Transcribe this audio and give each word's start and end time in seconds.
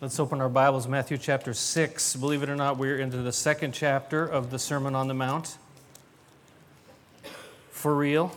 Let's 0.00 0.20
open 0.20 0.40
our 0.40 0.48
Bibles, 0.48 0.86
Matthew 0.86 1.18
chapter 1.18 1.52
6. 1.52 2.14
Believe 2.14 2.44
it 2.44 2.48
or 2.48 2.54
not, 2.54 2.78
we're 2.78 3.00
into 3.00 3.16
the 3.16 3.32
second 3.32 3.72
chapter 3.72 4.24
of 4.24 4.52
the 4.52 4.58
Sermon 4.60 4.94
on 4.94 5.08
the 5.08 5.14
Mount. 5.14 5.58
For 7.72 7.96
real. 7.96 8.30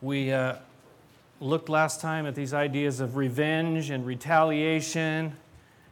We 0.00 0.32
uh, 0.32 0.54
looked 1.38 1.68
last 1.68 2.00
time 2.00 2.24
at 2.24 2.34
these 2.34 2.54
ideas 2.54 2.98
of 3.00 3.18
revenge 3.18 3.90
and 3.90 4.06
retaliation, 4.06 5.36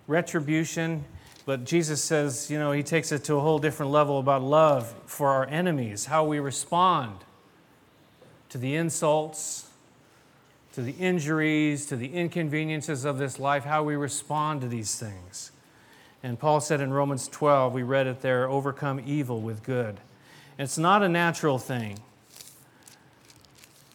retribution, 0.06 1.04
but 1.44 1.64
Jesus 1.66 2.02
says, 2.02 2.50
you 2.50 2.58
know, 2.58 2.72
he 2.72 2.82
takes 2.82 3.12
it 3.12 3.24
to 3.24 3.34
a 3.34 3.40
whole 3.40 3.58
different 3.58 3.92
level 3.92 4.18
about 4.20 4.42
love 4.42 4.94
for 5.04 5.28
our 5.28 5.44
enemies, 5.44 6.06
how 6.06 6.24
we 6.24 6.38
respond 6.38 7.18
to 8.48 8.56
the 8.56 8.74
insults 8.74 9.65
to 10.76 10.82
the 10.82 10.92
injuries, 10.92 11.86
to 11.86 11.96
the 11.96 12.12
inconveniences 12.12 13.06
of 13.06 13.16
this 13.16 13.38
life, 13.38 13.64
how 13.64 13.82
we 13.82 13.96
respond 13.96 14.60
to 14.60 14.68
these 14.68 14.98
things. 14.98 15.50
And 16.22 16.38
Paul 16.38 16.60
said 16.60 16.82
in 16.82 16.92
Romans 16.92 17.28
12, 17.28 17.72
we 17.72 17.82
read 17.82 18.06
it 18.06 18.20
there 18.20 18.46
overcome 18.46 19.00
evil 19.06 19.40
with 19.40 19.62
good. 19.62 19.96
It's 20.58 20.76
not 20.76 21.02
a 21.02 21.08
natural 21.08 21.58
thing. 21.58 21.98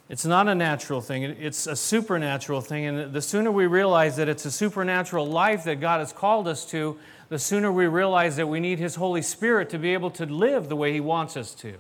It's 0.10 0.26
not 0.26 0.48
a 0.48 0.56
natural 0.56 1.02
thing, 1.02 1.22
it's 1.22 1.68
a 1.68 1.76
supernatural 1.76 2.62
thing. 2.62 2.88
And 2.88 3.14
the 3.14 3.22
sooner 3.22 3.52
we 3.52 3.68
realize 3.68 4.16
that 4.16 4.28
it's 4.28 4.46
a 4.46 4.52
supernatural 4.52 5.28
life 5.28 5.66
that 5.66 5.80
God 5.82 6.00
has 6.00 6.12
called 6.12 6.48
us 6.48 6.66
to, 6.72 6.98
the 7.30 7.38
sooner 7.38 7.72
we 7.72 7.86
realize 7.86 8.38
that 8.38 8.48
we 8.48 8.60
need 8.60 8.80
His 8.80 8.96
Holy 8.96 9.22
Spirit 9.22 9.70
to 9.70 9.78
be 9.78 9.94
able 9.94 10.10
to 10.10 10.26
live 10.26 10.68
the 10.68 10.76
way 10.76 10.94
He 10.94 11.00
wants 11.00 11.38
us 11.38 11.54
to. 11.58 11.76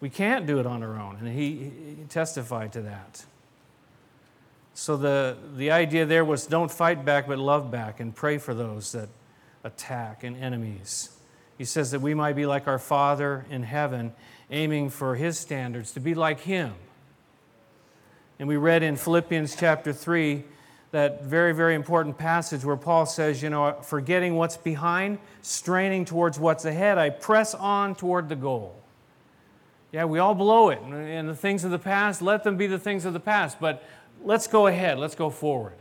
We 0.00 0.10
can't 0.10 0.46
do 0.46 0.60
it 0.60 0.64
on 0.64 0.84
our 0.84 0.96
own, 0.96 1.16
and 1.16 1.28
He, 1.28 1.72
he 1.98 2.04
testified 2.08 2.72
to 2.74 2.82
that. 2.82 3.24
So 4.74 4.96
the, 4.96 5.36
the 5.56 5.70
idea 5.70 6.04
there 6.04 6.24
was 6.24 6.46
don't 6.46 6.70
fight 6.70 7.04
back, 7.04 7.28
but 7.28 7.38
love 7.38 7.70
back 7.70 8.00
and 8.00 8.14
pray 8.14 8.38
for 8.38 8.54
those 8.54 8.92
that 8.92 9.08
attack 9.62 10.24
and 10.24 10.36
enemies. 10.36 11.10
He 11.56 11.64
says 11.64 11.92
that 11.92 12.00
we 12.00 12.14
might 12.14 12.34
be 12.34 12.44
like 12.44 12.66
our 12.66 12.80
Father 12.80 13.46
in 13.50 13.62
heaven, 13.62 14.12
aiming 14.50 14.90
for 14.90 15.14
His 15.14 15.38
standards, 15.38 15.92
to 15.92 16.00
be 16.00 16.14
like 16.14 16.40
Him. 16.40 16.74
And 18.40 18.48
we 18.48 18.56
read 18.56 18.82
in 18.82 18.96
Philippians 18.96 19.54
chapter 19.54 19.92
3 19.92 20.42
that 20.90 21.22
very, 21.22 21.54
very 21.54 21.76
important 21.76 22.18
passage 22.18 22.64
where 22.64 22.76
Paul 22.76 23.06
says, 23.06 23.42
you 23.42 23.50
know, 23.50 23.76
forgetting 23.82 24.34
what's 24.34 24.56
behind, 24.56 25.18
straining 25.42 26.04
towards 26.04 26.38
what's 26.38 26.64
ahead, 26.64 26.98
I 26.98 27.10
press 27.10 27.54
on 27.54 27.94
toward 27.94 28.28
the 28.28 28.36
goal. 28.36 28.80
Yeah, 29.92 30.06
we 30.06 30.18
all 30.18 30.34
blow 30.34 30.70
it. 30.70 30.80
And 30.80 31.28
the 31.28 31.36
things 31.36 31.64
of 31.64 31.70
the 31.70 31.78
past, 31.78 32.20
let 32.20 32.42
them 32.42 32.56
be 32.56 32.66
the 32.66 32.80
things 32.80 33.04
of 33.04 33.12
the 33.12 33.20
past. 33.20 33.60
But 33.60 33.84
let's 34.24 34.46
go 34.46 34.66
ahead, 34.66 34.98
let's 34.98 35.14
go 35.14 35.30
forward. 35.30 35.74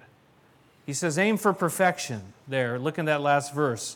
He 0.86 0.94
says, 0.94 1.18
aim 1.18 1.38
for 1.38 1.54
perfection 1.54 2.22
there. 2.48 2.78
Look 2.78 3.00
in 3.00 3.06
that 3.06 3.22
last 3.22 3.54
verse 3.54 3.96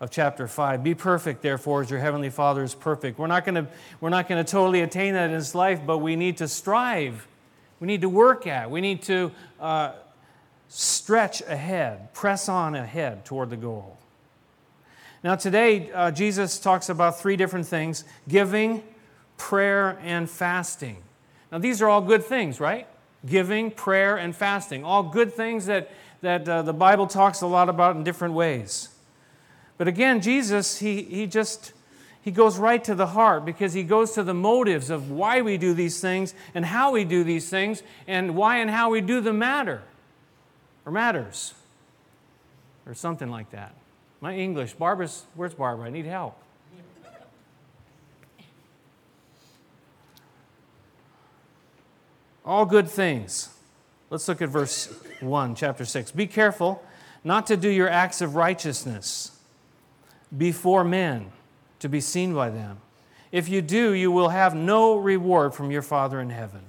of 0.00 0.10
chapter 0.10 0.48
5. 0.48 0.82
Be 0.82 0.94
perfect, 0.94 1.42
therefore, 1.42 1.82
as 1.82 1.90
your 1.90 2.00
heavenly 2.00 2.30
Father 2.30 2.62
is 2.62 2.74
perfect. 2.74 3.18
We're 3.18 3.26
not 3.26 3.44
going 3.44 3.66
to, 3.66 4.44
totally 4.44 4.80
attain 4.80 5.14
that 5.14 5.30
in 5.30 5.32
this 5.36 5.54
life, 5.54 5.80
but 5.86 5.98
we 5.98 6.16
need 6.16 6.38
to 6.38 6.48
strive. 6.48 7.26
We 7.78 7.86
need 7.86 8.00
to 8.00 8.08
work 8.08 8.46
at. 8.46 8.70
We 8.70 8.80
need 8.80 9.02
to 9.02 9.30
uh, 9.60 9.92
stretch 10.68 11.42
ahead, 11.42 12.14
press 12.14 12.48
on 12.48 12.74
ahead 12.74 13.24
toward 13.24 13.50
the 13.50 13.56
goal. 13.56 13.98
Now, 15.22 15.36
today, 15.36 15.90
uh, 15.92 16.10
Jesus 16.10 16.58
talks 16.58 16.88
about 16.88 17.18
three 17.18 17.36
different 17.36 17.66
things 17.66 18.04
giving, 18.28 18.82
prayer, 19.36 19.98
and 20.02 20.28
fasting. 20.28 20.98
Now, 21.52 21.58
these 21.58 21.80
are 21.80 21.88
all 21.88 22.02
good 22.02 22.24
things, 22.24 22.60
right? 22.60 22.86
Giving, 23.26 23.70
prayer, 23.70 24.16
and 24.16 24.34
fasting. 24.34 24.84
All 24.84 25.02
good 25.02 25.32
things 25.32 25.66
that, 25.66 25.90
that 26.20 26.48
uh, 26.48 26.62
the 26.62 26.72
Bible 26.72 27.06
talks 27.06 27.40
a 27.40 27.46
lot 27.46 27.68
about 27.68 27.96
in 27.96 28.04
different 28.04 28.34
ways. 28.34 28.88
But 29.78 29.88
again, 29.88 30.20
Jesus, 30.20 30.78
he, 30.78 31.02
he 31.02 31.26
just 31.26 31.72
he 32.24 32.30
goes 32.30 32.56
right 32.56 32.82
to 32.84 32.94
the 32.94 33.08
heart 33.08 33.44
because 33.44 33.74
he 33.74 33.82
goes 33.82 34.12
to 34.12 34.22
the 34.22 34.32
motives 34.32 34.88
of 34.88 35.10
why 35.10 35.42
we 35.42 35.58
do 35.58 35.74
these 35.74 36.00
things 36.00 36.32
and 36.54 36.64
how 36.64 36.90
we 36.90 37.04
do 37.04 37.22
these 37.22 37.50
things 37.50 37.82
and 38.06 38.34
why 38.34 38.58
and 38.58 38.70
how 38.70 38.88
we 38.88 39.02
do 39.02 39.20
them 39.20 39.38
matter 39.38 39.82
or 40.86 40.92
matters 40.92 41.52
or 42.86 42.94
something 42.94 43.28
like 43.28 43.50
that. 43.50 43.74
My 44.22 44.34
English, 44.34 44.72
Barbara's, 44.72 45.26
where's 45.34 45.52
Barbara? 45.52 45.86
I 45.86 45.90
need 45.90 46.06
help. 46.06 46.38
All 52.44 52.66
good 52.66 52.88
things. 52.88 53.48
Let's 54.10 54.28
look 54.28 54.42
at 54.42 54.48
verse 54.48 54.94
1, 55.20 55.54
chapter 55.54 55.84
6. 55.84 56.12
Be 56.12 56.26
careful 56.26 56.84
not 57.24 57.46
to 57.46 57.56
do 57.56 57.68
your 57.68 57.88
acts 57.88 58.20
of 58.20 58.36
righteousness 58.36 59.38
before 60.36 60.84
men 60.84 61.32
to 61.80 61.88
be 61.88 62.00
seen 62.00 62.34
by 62.34 62.50
them. 62.50 62.78
If 63.32 63.48
you 63.48 63.62
do, 63.62 63.92
you 63.92 64.12
will 64.12 64.28
have 64.28 64.54
no 64.54 64.96
reward 64.96 65.54
from 65.54 65.70
your 65.70 65.82
Father 65.82 66.20
in 66.20 66.30
heaven. 66.30 66.60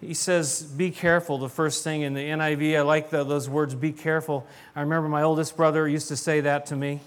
He 0.00 0.14
says, 0.14 0.62
Be 0.62 0.90
careful, 0.90 1.38
the 1.38 1.48
first 1.48 1.82
thing 1.82 2.02
in 2.02 2.14
the 2.14 2.20
NIV. 2.20 2.76
I 2.76 2.82
like 2.82 3.10
the, 3.10 3.24
those 3.24 3.48
words, 3.48 3.74
be 3.74 3.92
careful. 3.92 4.46
I 4.76 4.82
remember 4.82 5.08
my 5.08 5.22
oldest 5.22 5.56
brother 5.56 5.88
used 5.88 6.08
to 6.08 6.16
say 6.16 6.40
that 6.42 6.66
to 6.66 6.76
me. 6.76 7.00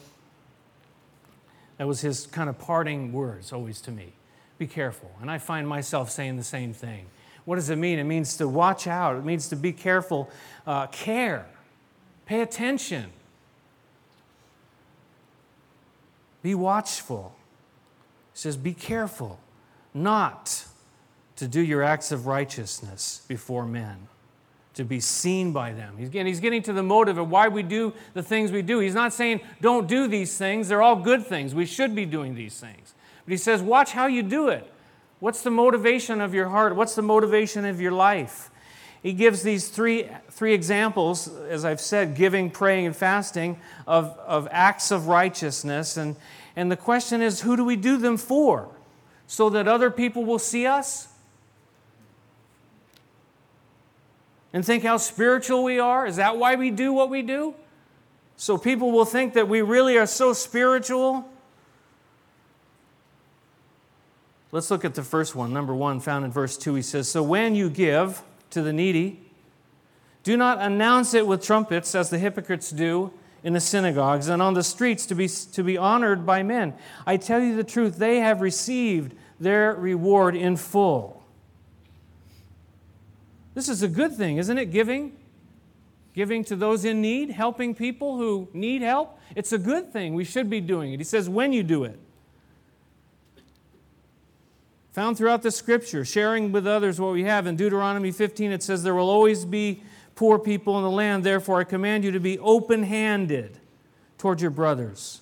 That 1.78 1.88
was 1.88 2.02
his 2.02 2.28
kind 2.28 2.50
of 2.50 2.60
parting 2.60 3.14
words 3.14 3.54
always 3.54 3.80
to 3.82 3.92
me. 3.92 4.14
Be 4.58 4.68
careful. 4.68 5.12
And 5.22 5.32
I 5.32 5.38
find 5.38 5.68
myself 5.68 6.10
saying 6.10 6.36
the 6.36 6.44
same 6.44 6.74
thing. 6.74 7.06
What 7.50 7.56
does 7.56 7.72
it 7.72 7.78
mean? 7.78 7.98
It 7.98 8.04
means 8.04 8.38
to 8.38 8.48
watch 8.48 8.86
out, 8.86 9.16
it 9.16 9.26
means 9.26 9.50
to 9.50 9.56
be 9.56 9.74
careful, 9.74 10.30
uh, 10.68 10.86
care, 10.86 11.48
pay 12.28 12.42
attention, 12.42 13.08
be 16.44 16.54
watchful. 16.54 17.34
He 18.34 18.38
says, 18.38 18.56
Be 18.56 18.76
careful 18.76 19.40
not 19.96 20.66
to 21.38 21.48
do 21.48 21.60
your 21.60 21.82
acts 21.82 22.12
of 22.12 22.28
righteousness 22.28 23.24
before 23.28 23.66
men, 23.66 23.98
to 24.76 24.84
be 24.84 25.00
seen 25.00 25.52
by 25.52 25.72
them. 25.72 25.96
He's 25.98 26.10
getting, 26.10 26.28
he's 26.28 26.40
getting 26.42 26.62
to 26.62 26.74
the 26.74 26.84
motive 26.84 27.18
of 27.18 27.32
why 27.32 27.48
we 27.48 27.64
do 27.64 27.94
the 28.14 28.22
things 28.22 28.52
we 28.52 28.62
do. 28.62 28.78
He's 28.78 28.94
not 28.94 29.12
saying, 29.12 29.42
Don't 29.60 29.88
do 29.88 30.08
these 30.08 30.38
things. 30.38 30.68
They're 30.68 30.84
all 30.84 30.98
good 30.98 31.26
things. 31.26 31.56
We 31.56 31.66
should 31.66 31.96
be 31.96 32.06
doing 32.06 32.36
these 32.36 32.60
things. 32.60 32.94
But 33.26 33.32
he 33.32 33.38
says, 33.38 33.64
Watch 33.64 33.94
how 33.94 34.06
you 34.06 34.22
do 34.22 34.50
it. 34.50 34.72
What's 35.20 35.42
the 35.42 35.52
motivation 35.52 36.22
of 36.22 36.34
your 36.34 36.48
heart? 36.48 36.76
What's 36.76 36.96
the 36.96 37.02
motivation 37.02 37.66
of 37.66 37.82
your 37.82 37.92
life? 37.92 38.50
He 39.02 39.14
gives 39.14 39.44
these 39.44 39.70
three, 39.70 40.10
three 40.32 40.54
examples, 40.54 41.28
as 41.28 41.64
I've 41.64 41.82
said 41.82 42.16
giving, 42.16 42.50
praying, 42.50 42.86
and 42.86 42.96
fasting, 42.96 43.60
of, 43.88 44.18
of 44.26 44.48
acts 44.52 44.92
of 44.92 45.08
righteousness. 45.08 45.98
And, 45.98 46.16
and 46.56 46.72
the 46.72 46.78
question 46.78 47.22
is 47.22 47.42
who 47.42 47.56
do 47.56 47.64
we 47.64 47.76
do 47.76 47.98
them 47.98 48.18
for? 48.18 48.70
So 49.28 49.50
that 49.52 49.68
other 49.68 49.92
people 49.92 50.26
will 50.26 50.40
see 50.40 50.66
us? 50.66 51.08
And 54.52 54.66
think 54.66 54.84
how 54.84 54.98
spiritual 54.98 55.64
we 55.64 55.80
are? 55.80 56.08
Is 56.08 56.16
that 56.16 56.38
why 56.38 56.56
we 56.56 56.72
do 56.72 56.92
what 56.92 57.10
we 57.10 57.22
do? 57.22 57.54
So 58.36 58.58
people 58.58 58.92
will 58.92 59.06
think 59.06 59.34
that 59.34 59.48
we 59.48 59.62
really 59.62 59.98
are 59.98 60.08
so 60.08 60.34
spiritual 60.34 61.30
Let's 64.52 64.72
look 64.72 64.84
at 64.84 64.96
the 64.96 65.04
first 65.04 65.36
one. 65.36 65.54
Number 65.54 65.76
one, 65.76 66.00
found 66.00 66.26
in 66.26 66.32
verse 66.32 66.58
2, 66.58 66.76
he 66.76 66.82
says, 66.82 67.08
So 67.08 67.22
when 67.22 67.56
you 67.56 67.70
give 67.70 68.24
to 68.50 68.62
the 68.62 68.74
needy, 68.74 69.20
do 70.24 70.36
not 70.36 70.60
announce 70.60 71.14
it 71.14 71.28
with 71.28 71.44
trumpets 71.44 71.94
as 71.94 72.10
the 72.10 72.18
hypocrites 72.18 72.72
do 72.72 73.12
in 73.44 73.54
the 73.54 73.60
synagogues 73.60 74.28
and 74.28 74.42
on 74.42 74.54
the 74.54 74.64
streets 74.64 75.06
to 75.06 75.16
be, 75.16 75.28
to 75.28 75.64
be 75.64 75.78
honored 75.78 76.26
by 76.26 76.44
men. 76.44 76.74
I 77.06 77.18
tell 77.18 77.40
you 77.40 77.56
the 77.56 77.64
truth, 77.64 77.98
they 77.98 78.20
have 78.20 78.42
received 78.42 79.16
their 79.40 79.76
reward 79.76 80.36
in 80.36 80.58
full. 80.58 81.24
This 83.54 83.70
is 83.70 83.84
a 83.84 83.88
good 83.88 84.16
thing, 84.16 84.38
isn't 84.38 84.58
it? 84.58 84.72
Giving. 84.72 85.16
Giving 86.14 86.44
to 86.46 86.56
those 86.56 86.86
in 86.86 87.02
need, 87.02 87.30
helping 87.30 87.76
people 87.76 88.18
who 88.18 88.50
need 88.54 88.82
help. 88.82 89.20
It's 89.36 89.54
a 89.54 89.58
good 89.58 89.94
thing. 89.94 90.16
We 90.16 90.26
should 90.26 90.50
be 90.50 90.60
doing 90.60 90.92
it. 90.92 91.00
He 91.00 91.04
says, 91.04 91.30
when 91.30 91.54
you 91.54 91.64
do 91.64 91.84
it. 91.84 92.00
Found 95.00 95.18
throughout 95.18 95.44
the 95.44 95.52
scripture, 95.52 96.04
sharing 96.04 96.52
with 96.52 96.68
others 96.68 97.00
what 97.00 97.14
we 97.14 97.24
have. 97.24 97.48
In 97.48 97.56
Deuteronomy 97.56 98.12
15, 98.12 98.52
it 98.52 98.62
says, 98.62 98.84
There 98.84 98.94
will 98.94 99.10
always 99.10 99.46
be 99.46 99.82
poor 100.16 100.38
people 100.38 100.76
in 100.78 100.84
the 100.84 100.92
land. 100.92 101.24
Therefore, 101.24 101.62
I 101.62 101.64
command 101.64 102.04
you 102.04 102.12
to 102.12 102.20
be 102.20 102.38
open 102.40 102.84
handed 102.84 103.60
toward 104.18 104.42
your 104.42 104.52
brothers 104.52 105.22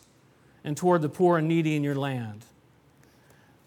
and 0.64 0.76
toward 0.76 1.04
the 1.04 1.10
poor 1.10 1.38
and 1.38 1.48
needy 1.48 1.76
in 1.76 1.84
your 1.84 1.94
land. 1.94 2.44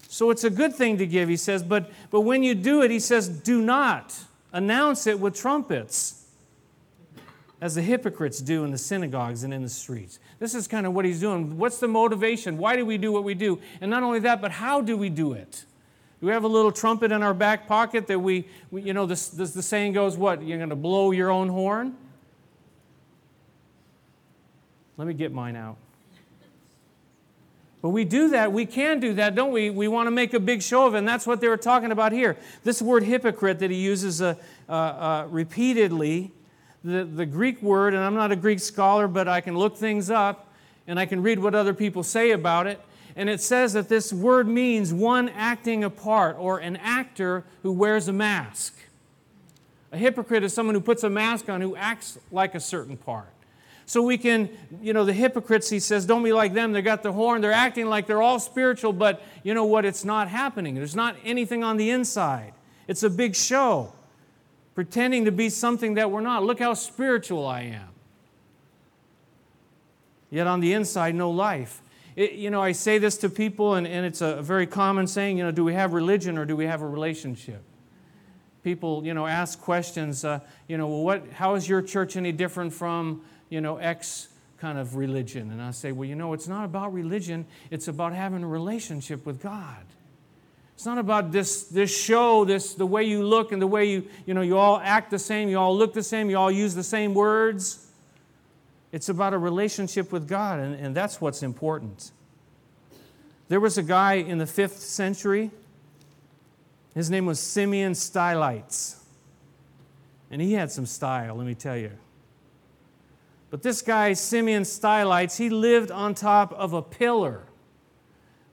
So 0.09 0.31
it's 0.31 0.43
a 0.43 0.49
good 0.49 0.75
thing 0.75 0.97
to 0.97 1.07
give, 1.07 1.29
he 1.29 1.37
says, 1.37 1.63
but, 1.63 1.89
but 2.09 2.21
when 2.21 2.43
you 2.43 2.55
do 2.55 2.81
it, 2.81 2.91
he 2.91 2.99
says, 2.99 3.29
do 3.29 3.61
not 3.61 4.13
announce 4.51 5.07
it 5.07 5.17
with 5.17 5.33
trumpets, 5.33 6.25
as 7.61 7.75
the 7.75 7.81
hypocrites 7.81 8.39
do 8.39 8.65
in 8.65 8.71
the 8.71 8.77
synagogues 8.77 9.45
and 9.45 9.53
in 9.53 9.61
the 9.61 9.69
streets. 9.69 10.19
This 10.39 10.55
is 10.55 10.67
kind 10.67 10.85
of 10.85 10.93
what 10.93 11.05
he's 11.05 11.21
doing. 11.21 11.57
What's 11.57 11.79
the 11.79 11.87
motivation? 11.87 12.57
Why 12.57 12.75
do 12.75 12.85
we 12.85 12.97
do 12.97 13.13
what 13.13 13.23
we 13.23 13.33
do? 13.33 13.61
And 13.79 13.89
not 13.89 14.03
only 14.03 14.19
that, 14.19 14.41
but 14.41 14.51
how 14.51 14.81
do 14.81 14.97
we 14.97 15.07
do 15.07 15.31
it? 15.31 15.63
We 16.21 16.31
have 16.31 16.43
a 16.43 16.47
little 16.47 16.71
trumpet 16.71 17.11
in 17.11 17.23
our 17.23 17.33
back 17.33 17.67
pocket 17.67 18.05
that 18.07 18.19
we, 18.19 18.45
we 18.69 18.83
you 18.83 18.93
know, 18.93 19.07
this, 19.07 19.29
this, 19.29 19.51
the 19.51 19.63
saying 19.63 19.93
goes, 19.93 20.15
what? 20.17 20.43
You're 20.43 20.59
going 20.59 20.69
to 20.69 20.75
blow 20.75 21.11
your 21.11 21.31
own 21.31 21.49
horn? 21.49 21.95
Let 24.97 25.07
me 25.07 25.15
get 25.15 25.31
mine 25.31 25.55
out. 25.55 25.77
But 27.81 27.89
we 27.89 28.05
do 28.05 28.29
that, 28.29 28.53
we 28.53 28.67
can 28.67 28.99
do 28.99 29.15
that, 29.15 29.33
don't 29.33 29.51
we? 29.51 29.71
We 29.71 29.87
want 29.87 30.05
to 30.05 30.11
make 30.11 30.35
a 30.35 30.39
big 30.39 30.61
show 30.61 30.85
of 30.85 30.93
it, 30.93 30.99
and 30.99 31.07
that's 31.07 31.25
what 31.25 31.41
they 31.41 31.47
were 31.47 31.57
talking 31.57 31.91
about 31.91 32.11
here. 32.11 32.37
This 32.63 32.79
word 32.79 33.01
hypocrite 33.01 33.57
that 33.57 33.71
he 33.71 33.77
uses 33.77 34.21
uh, 34.21 34.35
uh, 34.69 34.71
uh, 34.71 35.27
repeatedly, 35.31 36.31
the, 36.83 37.03
the 37.03 37.25
Greek 37.25 37.59
word, 37.63 37.95
and 37.95 38.03
I'm 38.03 38.13
not 38.13 38.31
a 38.31 38.35
Greek 38.35 38.59
scholar, 38.59 39.07
but 39.07 39.27
I 39.27 39.41
can 39.41 39.57
look 39.57 39.77
things 39.77 40.11
up 40.11 40.53
and 40.85 40.99
I 40.99 41.07
can 41.07 41.23
read 41.23 41.39
what 41.39 41.55
other 41.55 41.73
people 41.73 42.03
say 42.03 42.31
about 42.31 42.67
it. 42.67 42.79
And 43.15 43.29
it 43.29 43.41
says 43.41 43.73
that 43.73 43.89
this 43.89 44.13
word 44.13 44.47
means 44.47 44.93
one 44.93 45.29
acting 45.29 45.83
a 45.83 45.89
part 45.89 46.37
or 46.39 46.59
an 46.59 46.77
actor 46.77 47.43
who 47.63 47.71
wears 47.71 48.07
a 48.07 48.13
mask. 48.13 48.75
A 49.91 49.97
hypocrite 49.97 50.43
is 50.43 50.53
someone 50.53 50.75
who 50.75 50.81
puts 50.81 51.03
a 51.03 51.09
mask 51.09 51.49
on 51.49 51.61
who 51.61 51.75
acts 51.75 52.17
like 52.31 52.55
a 52.55 52.59
certain 52.59 52.95
part. 52.95 53.27
So 53.85 54.01
we 54.01 54.17
can, 54.17 54.49
you 54.81 54.93
know, 54.93 55.03
the 55.03 55.11
hypocrites, 55.11 55.69
he 55.69 55.81
says, 55.81 56.05
don't 56.05 56.23
be 56.23 56.31
like 56.31 56.53
them. 56.53 56.71
They 56.71 56.81
got 56.81 57.03
the 57.03 57.11
horn. 57.11 57.41
They're 57.41 57.51
acting 57.51 57.87
like 57.87 58.07
they're 58.07 58.21
all 58.21 58.39
spiritual, 58.39 58.93
but 58.93 59.21
you 59.43 59.53
know 59.53 59.65
what? 59.65 59.83
It's 59.83 60.05
not 60.05 60.29
happening. 60.29 60.75
There's 60.75 60.95
not 60.95 61.17
anything 61.25 61.61
on 61.61 61.75
the 61.75 61.89
inside. 61.89 62.53
It's 62.87 63.03
a 63.03 63.09
big 63.09 63.35
show, 63.35 63.91
pretending 64.75 65.25
to 65.25 65.31
be 65.31 65.49
something 65.49 65.95
that 65.95 66.09
we're 66.09 66.21
not. 66.21 66.43
Look 66.43 66.59
how 66.59 66.73
spiritual 66.73 67.45
I 67.45 67.63
am. 67.63 67.89
Yet 70.29 70.47
on 70.47 70.61
the 70.61 70.71
inside, 70.71 71.13
no 71.13 71.29
life. 71.29 71.80
It, 72.15 72.33
you 72.33 72.49
know, 72.49 72.61
I 72.61 72.73
say 72.73 72.97
this 72.97 73.17
to 73.17 73.29
people, 73.29 73.75
and, 73.75 73.87
and 73.87 74.05
it's 74.05 74.21
a 74.21 74.41
very 74.41 74.67
common 74.67 75.07
saying, 75.07 75.37
you 75.37 75.43
know, 75.43 75.51
do 75.51 75.63
we 75.63 75.73
have 75.73 75.93
religion 75.93 76.37
or 76.37 76.45
do 76.45 76.55
we 76.55 76.65
have 76.65 76.81
a 76.81 76.87
relationship? 76.87 77.63
People, 78.63 79.05
you 79.05 79.13
know, 79.13 79.25
ask 79.25 79.59
questions, 79.59 80.23
uh, 80.23 80.39
you 80.67 80.77
know, 80.77 80.87
well, 80.87 81.03
what, 81.03 81.29
how 81.31 81.55
is 81.55 81.67
your 81.67 81.81
church 81.81 82.15
any 82.15 82.31
different 82.31 82.73
from 82.73 83.21
you 83.51 83.61
know, 83.61 83.77
X 83.77 84.29
kind 84.57 84.79
of 84.79 84.95
religion. 84.95 85.51
And 85.51 85.61
I 85.61 85.71
say, 85.71 85.91
well, 85.91 86.07
you 86.07 86.15
know, 86.15 86.33
it's 86.33 86.47
not 86.47 86.65
about 86.65 86.93
religion, 86.93 87.45
it's 87.69 87.87
about 87.87 88.13
having 88.13 88.43
a 88.43 88.47
relationship 88.47 89.25
with 89.25 89.43
God. 89.43 89.85
It's 90.73 90.85
not 90.85 90.97
about 90.97 91.31
this, 91.31 91.65
this 91.65 91.95
show, 91.95 92.45
this 92.45 92.73
the 92.73 92.87
way 92.87 93.03
you 93.03 93.23
look 93.23 93.51
and 93.51 93.61
the 93.61 93.67
way 93.67 93.85
you, 93.85 94.07
you 94.25 94.33
know, 94.33 94.41
you 94.41 94.57
all 94.57 94.79
act 94.79 95.11
the 95.11 95.19
same, 95.19 95.49
you 95.49 95.59
all 95.59 95.77
look 95.77 95.93
the 95.93 96.01
same, 96.01 96.29
you 96.29 96.37
all 96.37 96.49
use 96.49 96.73
the 96.73 96.83
same 96.83 97.13
words. 97.13 97.85
It's 98.91 99.09
about 99.09 99.33
a 99.33 99.37
relationship 99.37 100.11
with 100.11 100.27
God, 100.27 100.59
and, 100.59 100.75
and 100.75 100.95
that's 100.95 101.21
what's 101.21 101.43
important. 101.43 102.11
There 103.47 103.59
was 103.59 103.77
a 103.77 103.83
guy 103.83 104.13
in 104.15 104.37
the 104.37 104.45
fifth 104.45 104.79
century. 104.79 105.51
His 106.93 107.09
name 107.09 107.25
was 107.25 107.39
Simeon 107.39 107.95
Stylites. 107.95 109.03
And 110.29 110.41
he 110.41 110.53
had 110.53 110.71
some 110.71 110.85
style, 110.85 111.35
let 111.35 111.45
me 111.45 111.55
tell 111.55 111.77
you. 111.77 111.91
But 113.49 113.61
this 113.61 113.81
guy, 113.81 114.13
Simeon 114.13 114.63
Stylites, 114.63 115.37
he 115.37 115.49
lived 115.49 115.91
on 115.91 116.15
top 116.15 116.53
of 116.53 116.71
a 116.71 116.81
pillar 116.81 117.43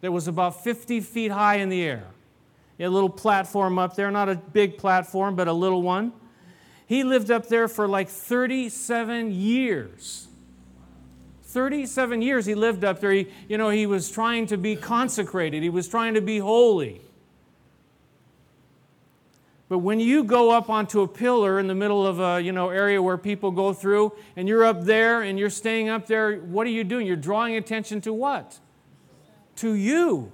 that 0.00 0.12
was 0.12 0.29
about 0.29 0.62
50 0.62 1.00
feet 1.00 1.31
high 1.31 1.56
in 1.56 1.69
the 1.69 1.82
air. 1.82 2.05
He 2.76 2.84
had 2.84 2.91
a 2.91 2.94
little 2.94 3.11
platform 3.11 3.79
up 3.79 3.96
there, 3.96 4.11
not 4.11 4.29
a 4.29 4.37
big 4.37 4.79
platform, 4.79 5.34
but 5.34 5.49
a 5.49 5.52
little 5.52 5.82
one. 5.82 6.12
He 6.87 7.05
lived 7.05 7.31
up 7.31 7.49
there 7.49 7.69
for 7.69 7.87
like 7.87 8.08
37 8.08 9.32
years. 9.32 10.28
37 11.49 12.21
years 12.21 12.45
he 12.45 12.55
lived 12.55 12.85
up 12.85 13.00
there. 13.00 13.11
He, 13.11 13.27
you 13.49 13.56
know, 13.56 13.71
he 13.71 13.87
was 13.87 14.11
trying 14.11 14.47
to 14.49 14.59
be 14.59 14.77
consecrated, 14.77 15.62
he 15.62 15.71
was 15.71 15.89
trying 15.89 16.15
to 16.15 16.21
be 16.21 16.39
holy. 16.39 17.00
But 19.69 19.79
when 19.79 20.00
you 20.00 20.25
go 20.25 20.50
up 20.50 20.71
onto 20.71 21.03
a 21.03 21.09
pillar 21.09 21.59
in 21.59 21.67
the 21.67 21.75
middle 21.75 22.06
of 22.06 22.21
a 22.21 22.41
you 22.41 22.53
know, 22.53 22.71
area 22.71 23.03
where 23.03 23.19
people 23.19 23.50
go 23.50 23.75
through, 23.75 24.12
and 24.35 24.49
you're 24.49 24.65
up 24.65 24.85
there 24.85 25.21
and 25.21 25.39
you're 25.39 25.50
staying 25.50 25.91
up 25.91 26.06
there, 26.06 26.37
what 26.37 26.67
are 26.67 26.71
you 26.71 26.85
doing? 26.85 27.06
You're 27.06 27.17
drawing 27.17 27.56
attention 27.56 28.01
to 28.03 28.12
what? 28.12 28.59
To 29.56 29.75
you, 29.75 30.33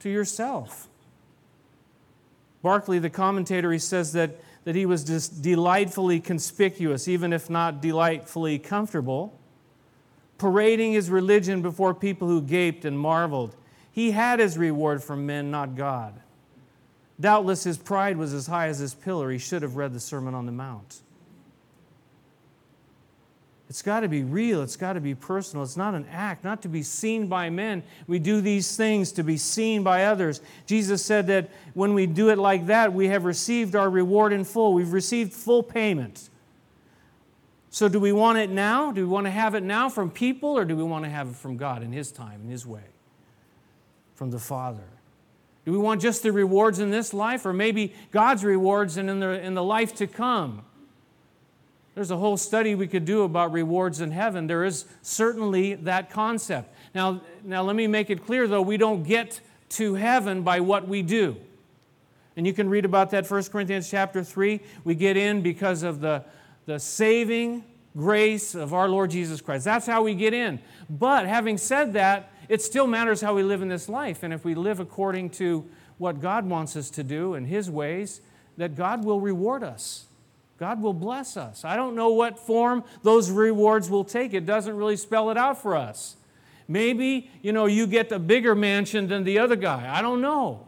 to 0.00 0.08
yourself. 0.08 0.88
Barclay, 2.62 3.00
the 3.00 3.10
commentator, 3.10 3.72
he 3.72 3.80
says 3.80 4.12
that, 4.12 4.40
that 4.64 4.76
he 4.76 4.86
was 4.86 5.02
just 5.02 5.42
delightfully 5.42 6.20
conspicuous, 6.20 7.08
even 7.08 7.32
if 7.32 7.50
not 7.50 7.80
delightfully 7.80 8.60
comfortable, 8.60 9.38
parading 10.38 10.92
his 10.92 11.10
religion 11.10 11.60
before 11.60 11.92
people 11.92 12.28
who 12.28 12.40
gaped 12.40 12.84
and 12.84 12.98
marveled. 12.98 13.56
He 13.92 14.12
had 14.12 14.38
his 14.38 14.56
reward 14.56 15.02
from 15.02 15.26
men, 15.26 15.50
not 15.50 15.76
God. 15.76 16.14
Doubtless 17.20 17.64
his 17.64 17.76
pride 17.76 18.16
was 18.16 18.32
as 18.32 18.46
high 18.46 18.68
as 18.68 18.78
his 18.78 18.94
pillar. 18.94 19.30
He 19.30 19.38
should 19.38 19.62
have 19.62 19.76
read 19.76 19.92
the 19.92 20.00
Sermon 20.00 20.34
on 20.34 20.46
the 20.46 20.52
Mount. 20.52 21.00
It's 23.68 23.82
got 23.82 24.00
to 24.00 24.08
be 24.08 24.22
real. 24.22 24.62
It's 24.62 24.76
got 24.76 24.94
to 24.94 25.00
be 25.00 25.14
personal. 25.14 25.62
It's 25.62 25.76
not 25.76 25.94
an 25.94 26.06
act, 26.10 26.42
not 26.42 26.62
to 26.62 26.68
be 26.68 26.82
seen 26.82 27.26
by 27.26 27.50
men. 27.50 27.82
We 28.06 28.18
do 28.18 28.40
these 28.40 28.76
things 28.76 29.12
to 29.12 29.22
be 29.22 29.36
seen 29.36 29.82
by 29.82 30.04
others. 30.04 30.40
Jesus 30.64 31.04
said 31.04 31.26
that 31.26 31.50
when 31.74 31.92
we 31.92 32.06
do 32.06 32.30
it 32.30 32.38
like 32.38 32.66
that, 32.66 32.94
we 32.94 33.08
have 33.08 33.24
received 33.24 33.76
our 33.76 33.90
reward 33.90 34.32
in 34.32 34.44
full. 34.44 34.72
We've 34.72 34.92
received 34.92 35.34
full 35.34 35.62
payment. 35.62 36.30
So, 37.70 37.88
do 37.88 38.00
we 38.00 38.12
want 38.12 38.38
it 38.38 38.50
now? 38.50 38.92
Do 38.92 39.02
we 39.02 39.08
want 39.08 39.26
to 39.26 39.30
have 39.30 39.54
it 39.54 39.62
now 39.62 39.88
from 39.88 40.10
people, 40.10 40.56
or 40.56 40.64
do 40.64 40.74
we 40.74 40.82
want 40.82 41.04
to 41.04 41.10
have 41.10 41.28
it 41.28 41.36
from 41.36 41.56
God 41.56 41.82
in 41.82 41.92
His 41.92 42.10
time, 42.10 42.40
in 42.42 42.48
His 42.48 42.66
way, 42.66 42.84
from 44.14 44.30
the 44.30 44.38
Father? 44.38 44.88
Do 45.68 45.72
we 45.72 45.78
want 45.78 46.00
just 46.00 46.22
the 46.22 46.32
rewards 46.32 46.78
in 46.78 46.90
this 46.90 47.12
life 47.12 47.44
or 47.44 47.52
maybe 47.52 47.92
God's 48.10 48.42
rewards 48.42 48.96
and 48.96 49.10
in 49.10 49.20
the, 49.20 49.38
in 49.44 49.52
the 49.52 49.62
life 49.62 49.94
to 49.96 50.06
come? 50.06 50.62
There's 51.94 52.10
a 52.10 52.16
whole 52.16 52.38
study 52.38 52.74
we 52.74 52.86
could 52.86 53.04
do 53.04 53.22
about 53.22 53.52
rewards 53.52 54.00
in 54.00 54.12
heaven. 54.12 54.46
There 54.46 54.64
is 54.64 54.86
certainly 55.02 55.74
that 55.74 56.08
concept. 56.08 56.74
Now, 56.94 57.20
now 57.44 57.62
let 57.62 57.76
me 57.76 57.86
make 57.86 58.08
it 58.08 58.24
clear 58.24 58.48
though, 58.48 58.62
we 58.62 58.78
don't 58.78 59.02
get 59.02 59.42
to 59.70 59.96
heaven 59.96 60.42
by 60.42 60.60
what 60.60 60.88
we 60.88 61.02
do. 61.02 61.36
And 62.34 62.46
you 62.46 62.54
can 62.54 62.70
read 62.70 62.86
about 62.86 63.10
that 63.10 63.30
1 63.30 63.44
Corinthians 63.44 63.90
chapter 63.90 64.24
3. 64.24 64.60
We 64.84 64.94
get 64.94 65.18
in 65.18 65.42
because 65.42 65.82
of 65.82 66.00
the, 66.00 66.24
the 66.68 66.78
saving 66.78 67.64
grace 67.96 68.54
of 68.54 68.74
our 68.74 68.90
Lord 68.90 69.10
Jesus 69.10 69.40
Christ. 69.40 69.64
That's 69.64 69.86
how 69.86 70.02
we 70.02 70.14
get 70.14 70.34
in. 70.34 70.60
But 70.90 71.26
having 71.26 71.56
said 71.56 71.94
that, 71.94 72.30
it 72.46 72.60
still 72.60 72.86
matters 72.86 73.22
how 73.22 73.34
we 73.34 73.42
live 73.42 73.62
in 73.62 73.68
this 73.68 73.88
life. 73.88 74.22
And 74.22 74.34
if 74.34 74.44
we 74.44 74.54
live 74.54 74.78
according 74.78 75.30
to 75.30 75.64
what 75.96 76.20
God 76.20 76.44
wants 76.44 76.76
us 76.76 76.90
to 76.90 77.02
do 77.02 77.34
in 77.34 77.46
His 77.46 77.70
ways, 77.70 78.20
that 78.58 78.76
God 78.76 79.02
will 79.02 79.18
reward 79.18 79.64
us. 79.64 80.08
God 80.58 80.82
will 80.82 80.92
bless 80.92 81.38
us. 81.38 81.64
I 81.64 81.74
don't 81.74 81.94
know 81.94 82.10
what 82.10 82.38
form 82.38 82.84
those 83.02 83.30
rewards 83.30 83.88
will 83.88 84.04
take. 84.04 84.34
It 84.34 84.44
doesn't 84.44 84.76
really 84.76 84.98
spell 84.98 85.30
it 85.30 85.38
out 85.38 85.62
for 85.62 85.74
us. 85.74 86.16
Maybe, 86.68 87.30
you 87.40 87.52
know, 87.54 87.64
you 87.64 87.86
get 87.86 88.12
a 88.12 88.18
bigger 88.18 88.54
mansion 88.54 89.08
than 89.08 89.24
the 89.24 89.38
other 89.38 89.56
guy. 89.56 89.90
I 89.90 90.02
don't 90.02 90.20
know. 90.20 90.66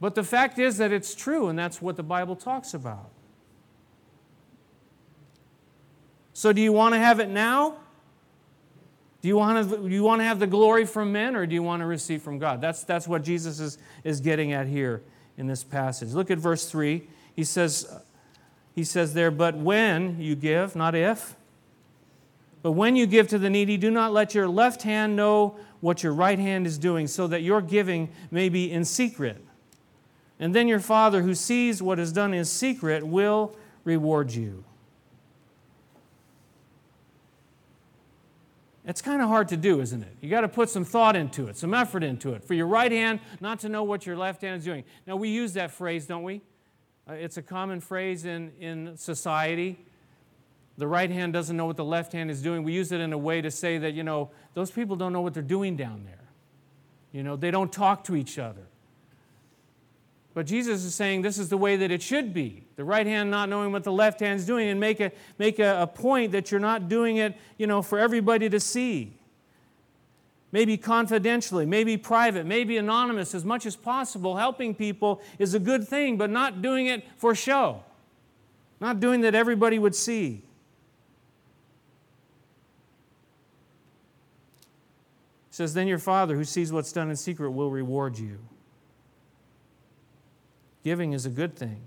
But 0.00 0.16
the 0.16 0.24
fact 0.24 0.58
is 0.58 0.78
that 0.78 0.90
it's 0.90 1.14
true, 1.14 1.46
and 1.46 1.56
that's 1.56 1.80
what 1.80 1.94
the 1.94 2.02
Bible 2.02 2.34
talks 2.34 2.74
about. 2.74 3.10
So, 6.42 6.52
do 6.52 6.60
you 6.60 6.72
want 6.72 6.92
to 6.92 6.98
have 6.98 7.20
it 7.20 7.28
now? 7.28 7.76
Do 9.20 9.28
you, 9.28 9.36
want 9.36 9.70
to, 9.70 9.86
you 9.86 10.02
want 10.02 10.22
to 10.22 10.24
have 10.24 10.40
the 10.40 10.46
glory 10.48 10.84
from 10.84 11.12
men 11.12 11.36
or 11.36 11.46
do 11.46 11.54
you 11.54 11.62
want 11.62 11.82
to 11.82 11.86
receive 11.86 12.20
from 12.20 12.40
God? 12.40 12.60
That's, 12.60 12.82
that's 12.82 13.06
what 13.06 13.22
Jesus 13.22 13.60
is, 13.60 13.78
is 14.02 14.20
getting 14.20 14.52
at 14.52 14.66
here 14.66 15.04
in 15.38 15.46
this 15.46 15.62
passage. 15.62 16.14
Look 16.14 16.32
at 16.32 16.38
verse 16.38 16.68
3. 16.68 17.06
He 17.36 17.44
says, 17.44 17.96
he 18.74 18.82
says 18.82 19.14
there, 19.14 19.30
But 19.30 19.56
when 19.56 20.20
you 20.20 20.34
give, 20.34 20.74
not 20.74 20.96
if, 20.96 21.36
but 22.60 22.72
when 22.72 22.96
you 22.96 23.06
give 23.06 23.28
to 23.28 23.38
the 23.38 23.48
needy, 23.48 23.76
do 23.76 23.92
not 23.92 24.12
let 24.12 24.34
your 24.34 24.48
left 24.48 24.82
hand 24.82 25.14
know 25.14 25.56
what 25.80 26.02
your 26.02 26.12
right 26.12 26.40
hand 26.40 26.66
is 26.66 26.76
doing, 26.76 27.06
so 27.06 27.28
that 27.28 27.42
your 27.42 27.60
giving 27.60 28.08
may 28.32 28.48
be 28.48 28.68
in 28.68 28.84
secret. 28.84 29.36
And 30.40 30.52
then 30.52 30.66
your 30.66 30.80
Father, 30.80 31.22
who 31.22 31.36
sees 31.36 31.80
what 31.80 32.00
is 32.00 32.10
done 32.10 32.34
in 32.34 32.44
secret, 32.44 33.06
will 33.06 33.54
reward 33.84 34.32
you. 34.32 34.64
It's 38.84 39.00
kind 39.00 39.22
of 39.22 39.28
hard 39.28 39.48
to 39.48 39.56
do, 39.56 39.80
isn't 39.80 40.02
it? 40.02 40.16
You 40.20 40.28
got 40.28 40.40
to 40.40 40.48
put 40.48 40.68
some 40.68 40.84
thought 40.84 41.14
into 41.14 41.46
it, 41.46 41.56
some 41.56 41.72
effort 41.72 42.02
into 42.02 42.32
it. 42.34 42.44
For 42.44 42.54
your 42.54 42.66
right 42.66 42.90
hand 42.90 43.20
not 43.40 43.60
to 43.60 43.68
know 43.68 43.84
what 43.84 44.06
your 44.06 44.16
left 44.16 44.42
hand 44.42 44.58
is 44.58 44.64
doing. 44.64 44.84
Now, 45.06 45.16
we 45.16 45.28
use 45.28 45.52
that 45.52 45.70
phrase, 45.70 46.06
don't 46.06 46.24
we? 46.24 46.42
Uh, 47.08 47.12
it's 47.12 47.36
a 47.36 47.42
common 47.42 47.80
phrase 47.80 48.24
in, 48.24 48.52
in 48.60 48.96
society. 48.96 49.84
The 50.78 50.88
right 50.88 51.10
hand 51.10 51.32
doesn't 51.32 51.56
know 51.56 51.66
what 51.66 51.76
the 51.76 51.84
left 51.84 52.12
hand 52.12 52.30
is 52.30 52.42
doing. 52.42 52.64
We 52.64 52.72
use 52.72 52.90
it 52.90 53.00
in 53.00 53.12
a 53.12 53.18
way 53.18 53.40
to 53.40 53.50
say 53.50 53.78
that, 53.78 53.92
you 53.94 54.02
know, 54.02 54.30
those 54.54 54.70
people 54.70 54.96
don't 54.96 55.12
know 55.12 55.20
what 55.20 55.34
they're 55.34 55.42
doing 55.42 55.76
down 55.76 56.04
there. 56.04 56.18
You 57.12 57.22
know, 57.22 57.36
they 57.36 57.50
don't 57.50 57.72
talk 57.72 58.04
to 58.04 58.16
each 58.16 58.38
other. 58.38 58.66
But 60.34 60.46
Jesus 60.46 60.84
is 60.84 60.94
saying 60.94 61.22
this 61.22 61.38
is 61.38 61.50
the 61.50 61.58
way 61.58 61.76
that 61.76 61.90
it 61.90 62.02
should 62.02 62.32
be. 62.32 62.64
The 62.76 62.84
right 62.84 63.06
hand 63.06 63.30
not 63.30 63.48
knowing 63.48 63.70
what 63.70 63.84
the 63.84 63.92
left 63.92 64.20
hand 64.20 64.40
is 64.40 64.46
doing, 64.46 64.68
and 64.68 64.80
make, 64.80 64.98
a, 65.00 65.12
make 65.38 65.58
a, 65.58 65.82
a 65.82 65.86
point 65.86 66.32
that 66.32 66.50
you're 66.50 66.60
not 66.60 66.88
doing 66.88 67.18
it, 67.18 67.36
you 67.58 67.66
know, 67.66 67.82
for 67.82 67.98
everybody 67.98 68.48
to 68.48 68.58
see. 68.58 69.12
maybe 70.52 70.76
confidentially, 70.76 71.66
maybe 71.66 71.96
private, 71.96 72.46
maybe 72.46 72.76
anonymous, 72.76 73.34
as 73.34 73.44
much 73.44 73.66
as 73.66 73.74
possible. 73.74 74.36
Helping 74.36 74.74
people 74.74 75.20
is 75.38 75.54
a 75.54 75.58
good 75.58 75.88
thing, 75.88 76.18
but 76.18 76.30
not 76.30 76.62
doing 76.62 76.86
it 76.86 77.04
for 77.16 77.34
show, 77.34 77.82
not 78.80 79.00
doing 79.00 79.22
that 79.22 79.34
everybody 79.34 79.78
would 79.78 79.94
see. 79.94 80.42
He 85.48 85.56
says, 85.56 85.74
Then 85.74 85.88
your 85.88 85.98
Father, 85.98 86.36
who 86.36 86.44
sees 86.44 86.72
what's 86.72 86.92
done 86.92 87.10
in 87.10 87.16
secret, 87.16 87.50
will 87.50 87.70
reward 87.70 88.18
you. 88.18 88.38
Giving 90.84 91.12
is 91.12 91.26
a 91.26 91.30
good 91.30 91.56
thing. 91.56 91.80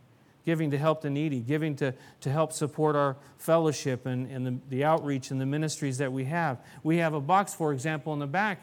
Giving 0.46 0.72
to 0.72 0.78
help 0.78 1.02
the 1.02 1.10
needy, 1.10 1.40
giving 1.40 1.76
to, 1.78 1.94
to 2.22 2.32
help 2.32 2.54
support 2.54 2.96
our 2.96 3.18
fellowship 3.38 4.06
and, 4.06 4.30
and 4.30 4.46
the, 4.46 4.58
the 4.70 4.84
outreach 4.84 5.32
and 5.32 5.42
the 5.42 5.46
ministries 5.46 5.98
that 5.98 6.14
we 6.14 6.26
have. 6.26 6.60
We 6.84 6.98
have 6.98 7.14
a 7.14 7.20
box, 7.20 7.54
for 7.54 7.74
example, 7.74 8.14
in 8.14 8.20
the 8.20 8.28
back. 8.28 8.62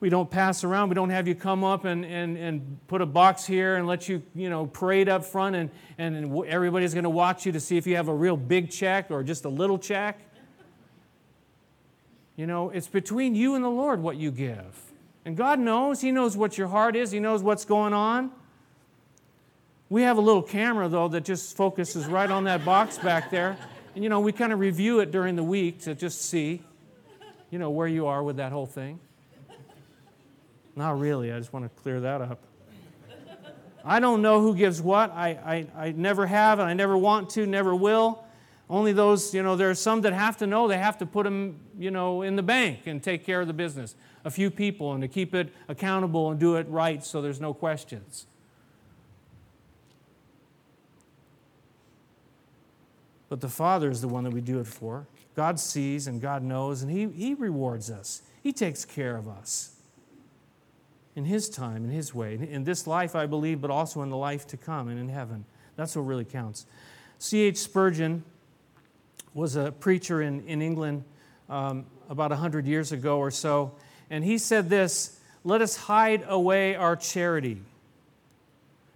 We 0.00 0.08
don't 0.08 0.30
pass 0.30 0.64
around. 0.64 0.88
We 0.88 0.94
don't 0.94 1.10
have 1.10 1.28
you 1.28 1.34
come 1.34 1.62
up 1.62 1.84
and, 1.84 2.04
and, 2.04 2.36
and 2.36 2.78
put 2.88 3.02
a 3.02 3.06
box 3.06 3.44
here 3.44 3.76
and 3.76 3.86
let 3.86 4.08
you, 4.08 4.22
you 4.34 4.48
know, 4.48 4.66
parade 4.66 5.08
up 5.08 5.24
front 5.24 5.54
and, 5.54 5.70
and 5.98 6.44
everybody's 6.46 6.94
going 6.94 7.04
to 7.04 7.10
watch 7.10 7.46
you 7.46 7.52
to 7.52 7.60
see 7.60 7.76
if 7.76 7.86
you 7.86 7.96
have 7.96 8.08
a 8.08 8.14
real 8.14 8.36
big 8.36 8.70
check 8.70 9.10
or 9.10 9.22
just 9.22 9.44
a 9.44 9.48
little 9.48 9.78
check. 9.78 10.18
You 12.34 12.46
know, 12.46 12.70
it's 12.70 12.88
between 12.88 13.34
you 13.34 13.54
and 13.54 13.62
the 13.62 13.70
Lord 13.70 14.02
what 14.02 14.16
you 14.16 14.30
give. 14.30 14.90
And 15.26 15.36
God 15.36 15.60
knows. 15.60 16.00
He 16.00 16.10
knows 16.10 16.36
what 16.36 16.56
your 16.56 16.68
heart 16.68 16.96
is, 16.96 17.10
He 17.10 17.20
knows 17.20 17.42
what's 17.42 17.66
going 17.66 17.92
on. 17.92 18.32
We 19.90 20.02
have 20.02 20.18
a 20.18 20.20
little 20.20 20.42
camera, 20.42 20.88
though, 20.88 21.08
that 21.08 21.24
just 21.24 21.56
focuses 21.56 22.06
right 22.06 22.30
on 22.30 22.44
that 22.44 22.64
box 22.64 22.96
back 22.96 23.28
there. 23.28 23.58
And, 23.96 24.04
you 24.04 24.08
know, 24.08 24.20
we 24.20 24.30
kind 24.30 24.52
of 24.52 24.60
review 24.60 25.00
it 25.00 25.10
during 25.10 25.34
the 25.34 25.42
week 25.42 25.80
to 25.80 25.96
just 25.96 26.22
see, 26.22 26.62
you 27.50 27.58
know, 27.58 27.70
where 27.70 27.88
you 27.88 28.06
are 28.06 28.22
with 28.22 28.36
that 28.36 28.52
whole 28.52 28.66
thing. 28.66 29.00
Not 30.76 31.00
really. 31.00 31.32
I 31.32 31.38
just 31.40 31.52
want 31.52 31.64
to 31.64 31.82
clear 31.82 31.98
that 32.02 32.20
up. 32.20 32.38
I 33.84 33.98
don't 33.98 34.22
know 34.22 34.40
who 34.40 34.54
gives 34.54 34.80
what. 34.80 35.10
I, 35.10 35.66
I, 35.76 35.86
I 35.86 35.90
never 35.92 36.24
have, 36.24 36.60
and 36.60 36.68
I 36.68 36.74
never 36.74 36.96
want 36.96 37.30
to, 37.30 37.44
never 37.44 37.74
will. 37.74 38.22
Only 38.68 38.92
those, 38.92 39.34
you 39.34 39.42
know, 39.42 39.56
there 39.56 39.70
are 39.70 39.74
some 39.74 40.02
that 40.02 40.12
have 40.12 40.36
to 40.36 40.46
know 40.46 40.68
they 40.68 40.78
have 40.78 40.98
to 40.98 41.06
put 41.06 41.24
them, 41.24 41.58
you 41.76 41.90
know, 41.90 42.22
in 42.22 42.36
the 42.36 42.44
bank 42.44 42.86
and 42.86 43.02
take 43.02 43.26
care 43.26 43.40
of 43.40 43.48
the 43.48 43.52
business. 43.52 43.96
A 44.24 44.30
few 44.30 44.52
people 44.52 44.92
and 44.92 45.02
to 45.02 45.08
keep 45.08 45.34
it 45.34 45.52
accountable 45.66 46.30
and 46.30 46.38
do 46.38 46.54
it 46.54 46.68
right 46.68 47.02
so 47.02 47.20
there's 47.20 47.40
no 47.40 47.52
questions. 47.52 48.26
But 53.30 53.40
the 53.40 53.48
Father 53.48 53.90
is 53.90 54.02
the 54.02 54.08
one 54.08 54.24
that 54.24 54.32
we 54.32 54.40
do 54.42 54.58
it 54.58 54.66
for. 54.66 55.06
God 55.36 55.58
sees 55.58 56.06
and 56.06 56.20
God 56.20 56.42
knows, 56.42 56.82
and 56.82 56.90
He, 56.90 57.06
he 57.08 57.32
rewards 57.32 57.90
us. 57.90 58.22
He 58.42 58.52
takes 58.52 58.84
care 58.84 59.16
of 59.16 59.28
us 59.28 59.76
in 61.14 61.24
His 61.24 61.48
time, 61.48 61.84
in 61.84 61.90
His 61.90 62.12
way. 62.12 62.34
In 62.34 62.64
this 62.64 62.86
life, 62.88 63.14
I 63.14 63.26
believe, 63.26 63.60
but 63.60 63.70
also 63.70 64.02
in 64.02 64.10
the 64.10 64.16
life 64.16 64.46
to 64.48 64.56
come 64.56 64.88
and 64.88 64.98
in 64.98 65.08
heaven. 65.08 65.44
That's 65.76 65.94
what 65.94 66.02
really 66.02 66.24
counts. 66.24 66.66
C.H. 67.18 67.56
Spurgeon 67.56 68.24
was 69.32 69.54
a 69.54 69.70
preacher 69.70 70.22
in, 70.22 70.44
in 70.46 70.60
England 70.60 71.04
um, 71.48 71.86
about 72.08 72.30
100 72.30 72.66
years 72.66 72.90
ago 72.90 73.18
or 73.18 73.30
so, 73.30 73.72
and 74.10 74.24
he 74.24 74.38
said 74.38 74.68
this 74.68 75.20
Let 75.44 75.62
us 75.62 75.76
hide 75.76 76.24
away 76.26 76.74
our 76.74 76.96
charity. 76.96 77.62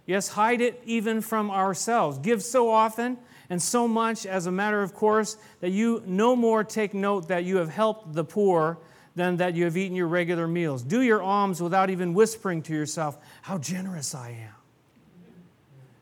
Yes, 0.05 0.27
hide 0.27 0.59
it 0.59 0.83
even 0.85 1.21
from 1.21 1.49
ourselves. 1.49 2.19
Give 2.19 2.43
so 2.43 2.69
often 2.69 3.17
and 3.49 3.61
so 3.61 3.87
much 3.87 4.25
as 4.25 4.45
a 4.45 4.51
matter 4.51 4.81
of 4.81 4.93
course 4.93 5.37
that 5.61 5.71
you 5.71 6.01
no 6.05 6.35
more 6.35 6.63
take 6.63 6.93
note 6.93 7.27
that 7.27 7.43
you 7.43 7.57
have 7.57 7.69
helped 7.69 8.13
the 8.13 8.23
poor 8.23 8.77
than 9.15 9.37
that 9.37 9.55
you 9.55 9.63
have 9.65 9.77
eaten 9.77 9.95
your 9.95 10.07
regular 10.07 10.47
meals. 10.47 10.83
Do 10.83 11.01
your 11.01 11.21
alms 11.21 11.61
without 11.61 11.89
even 11.89 12.13
whispering 12.13 12.61
to 12.63 12.73
yourself, 12.73 13.17
How 13.43 13.57
generous 13.57 14.13
I 14.13 14.31
am. 14.31 14.55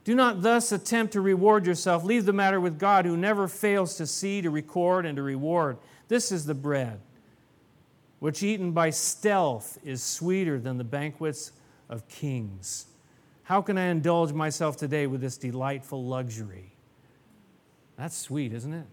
Do 0.03 0.15
not 0.15 0.41
thus 0.41 0.71
attempt 0.71 1.13
to 1.13 1.21
reward 1.21 1.65
yourself. 1.65 2.03
Leave 2.03 2.25
the 2.25 2.33
matter 2.33 2.59
with 2.59 2.77
God, 2.77 3.05
who 3.05 3.15
never 3.15 3.47
fails 3.47 3.95
to 3.97 4.07
see, 4.07 4.41
to 4.41 4.49
record, 4.49 5.05
and 5.05 5.15
to 5.15 5.23
reward. 5.23 5.77
This 6.09 6.31
is 6.31 6.45
the 6.45 6.53
bread, 6.53 6.99
which 8.19 8.43
eaten 8.43 8.71
by 8.71 8.89
stealth 8.89 9.77
is 9.83 10.03
sweeter 10.03 10.59
than 10.59 10.77
the 10.77 10.83
banquets 10.83 11.53
of 11.87 12.07
kings. 12.09 12.87
How 13.43 13.61
can 13.61 13.77
I 13.77 13.85
indulge 13.85 14.33
myself 14.33 14.75
today 14.75 15.07
with 15.07 15.21
this 15.21 15.37
delightful 15.37 16.03
luxury? 16.03 16.72
That's 17.97 18.17
sweet, 18.17 18.53
isn't 18.53 18.73
it? 18.73 18.85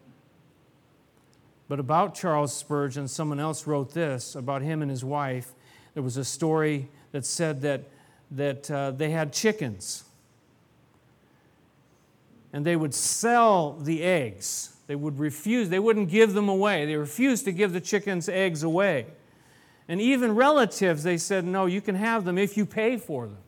But 1.68 1.80
about 1.80 2.14
Charles 2.14 2.52
Spurgeon, 2.52 3.08
someone 3.08 3.40
else 3.40 3.66
wrote 3.66 3.94
this 3.94 4.34
about 4.34 4.62
him 4.62 4.82
and 4.82 4.90
his 4.90 5.04
wife. 5.04 5.52
There 5.94 6.02
was 6.02 6.16
a 6.16 6.24
story 6.24 6.88
that 7.12 7.24
said 7.24 7.62
that, 7.62 7.84
that 8.32 8.70
uh, 8.70 8.90
they 8.90 9.10
had 9.10 9.32
chickens 9.32 10.04
and 12.52 12.64
they 12.64 12.76
would 12.76 12.94
sell 12.94 13.74
the 13.74 14.02
eggs. 14.02 14.76
They 14.86 14.96
would 14.96 15.18
refuse, 15.18 15.68
they 15.68 15.78
wouldn't 15.78 16.10
give 16.10 16.32
them 16.32 16.48
away. 16.48 16.84
They 16.86 16.96
refused 16.96 17.44
to 17.44 17.52
give 17.52 17.72
the 17.72 17.80
chickens' 17.80 18.28
eggs 18.28 18.62
away. 18.62 19.06
And 19.88 20.00
even 20.00 20.34
relatives, 20.34 21.02
they 21.02 21.16
said, 21.16 21.44
no, 21.44 21.66
you 21.66 21.80
can 21.80 21.94
have 21.94 22.24
them 22.24 22.38
if 22.38 22.56
you 22.56 22.66
pay 22.66 22.96
for 22.96 23.26
them. 23.26 23.38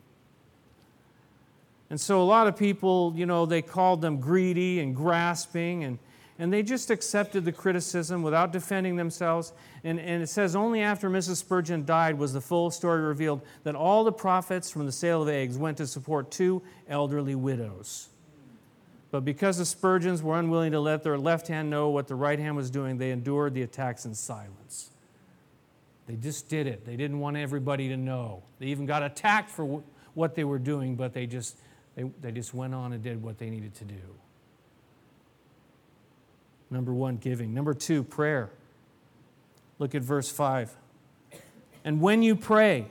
And 1.93 2.01
so 2.01 2.23
a 2.23 2.25
lot 2.25 2.47
of 2.47 2.57
people, 2.57 3.13
you 3.15 3.27
know, 3.27 3.45
they 3.45 3.61
called 3.61 4.01
them 4.01 4.19
greedy 4.19 4.79
and 4.79 4.95
grasping, 4.95 5.83
and, 5.83 5.99
and 6.39 6.51
they 6.51 6.63
just 6.63 6.89
accepted 6.89 7.45
the 7.45 7.51
criticism 7.51 8.23
without 8.23 8.51
defending 8.51 8.95
themselves. 8.95 9.53
And, 9.83 9.99
and 9.99 10.23
it 10.23 10.25
says 10.25 10.55
only 10.55 10.81
after 10.81 11.07
Mrs. 11.07 11.35
Spurgeon 11.35 11.85
died 11.85 12.17
was 12.17 12.33
the 12.33 12.41
full 12.41 12.71
story 12.71 13.03
revealed 13.03 13.43
that 13.63 13.75
all 13.75 14.03
the 14.03 14.11
profits 14.11 14.71
from 14.71 14.87
the 14.87 14.91
sale 14.91 15.21
of 15.21 15.29
eggs 15.29 15.55
went 15.55 15.77
to 15.77 15.85
support 15.85 16.31
two 16.31 16.63
elderly 16.89 17.35
widows. 17.35 18.09
But 19.11 19.23
because 19.23 19.59
the 19.59 19.65
Spurgeons 19.65 20.23
were 20.23 20.39
unwilling 20.39 20.71
to 20.71 20.79
let 20.79 21.03
their 21.03 21.19
left 21.19 21.47
hand 21.47 21.69
know 21.69 21.89
what 21.89 22.07
the 22.07 22.15
right 22.15 22.39
hand 22.39 22.55
was 22.55 22.71
doing, 22.71 22.97
they 22.97 23.11
endured 23.11 23.53
the 23.53 23.61
attacks 23.61 24.03
in 24.03 24.15
silence. 24.15 24.89
They 26.07 26.15
just 26.15 26.49
did 26.49 26.65
it. 26.65 26.87
They 26.87 26.95
didn't 26.95 27.19
want 27.19 27.37
everybody 27.37 27.87
to 27.89 27.97
know. 27.97 28.41
They 28.57 28.65
even 28.65 28.87
got 28.87 29.03
attacked 29.03 29.51
for 29.51 29.83
what 30.15 30.33
they 30.33 30.43
were 30.43 30.57
doing, 30.57 30.95
but 30.95 31.13
they 31.13 31.27
just, 31.27 31.55
they, 31.95 32.03
they 32.21 32.31
just 32.31 32.53
went 32.53 32.73
on 32.73 32.93
and 32.93 33.03
did 33.03 33.21
what 33.21 33.37
they 33.37 33.49
needed 33.49 33.75
to 33.75 33.85
do. 33.85 34.01
Number 36.69 36.93
one, 36.93 37.17
giving. 37.17 37.53
Number 37.53 37.73
two, 37.73 38.03
prayer. 38.03 38.49
Look 39.77 39.93
at 39.93 40.01
verse 40.01 40.31
5. 40.31 40.75
And 41.83 42.01
when 42.01 42.23
you 42.23 42.35
pray, 42.35 42.87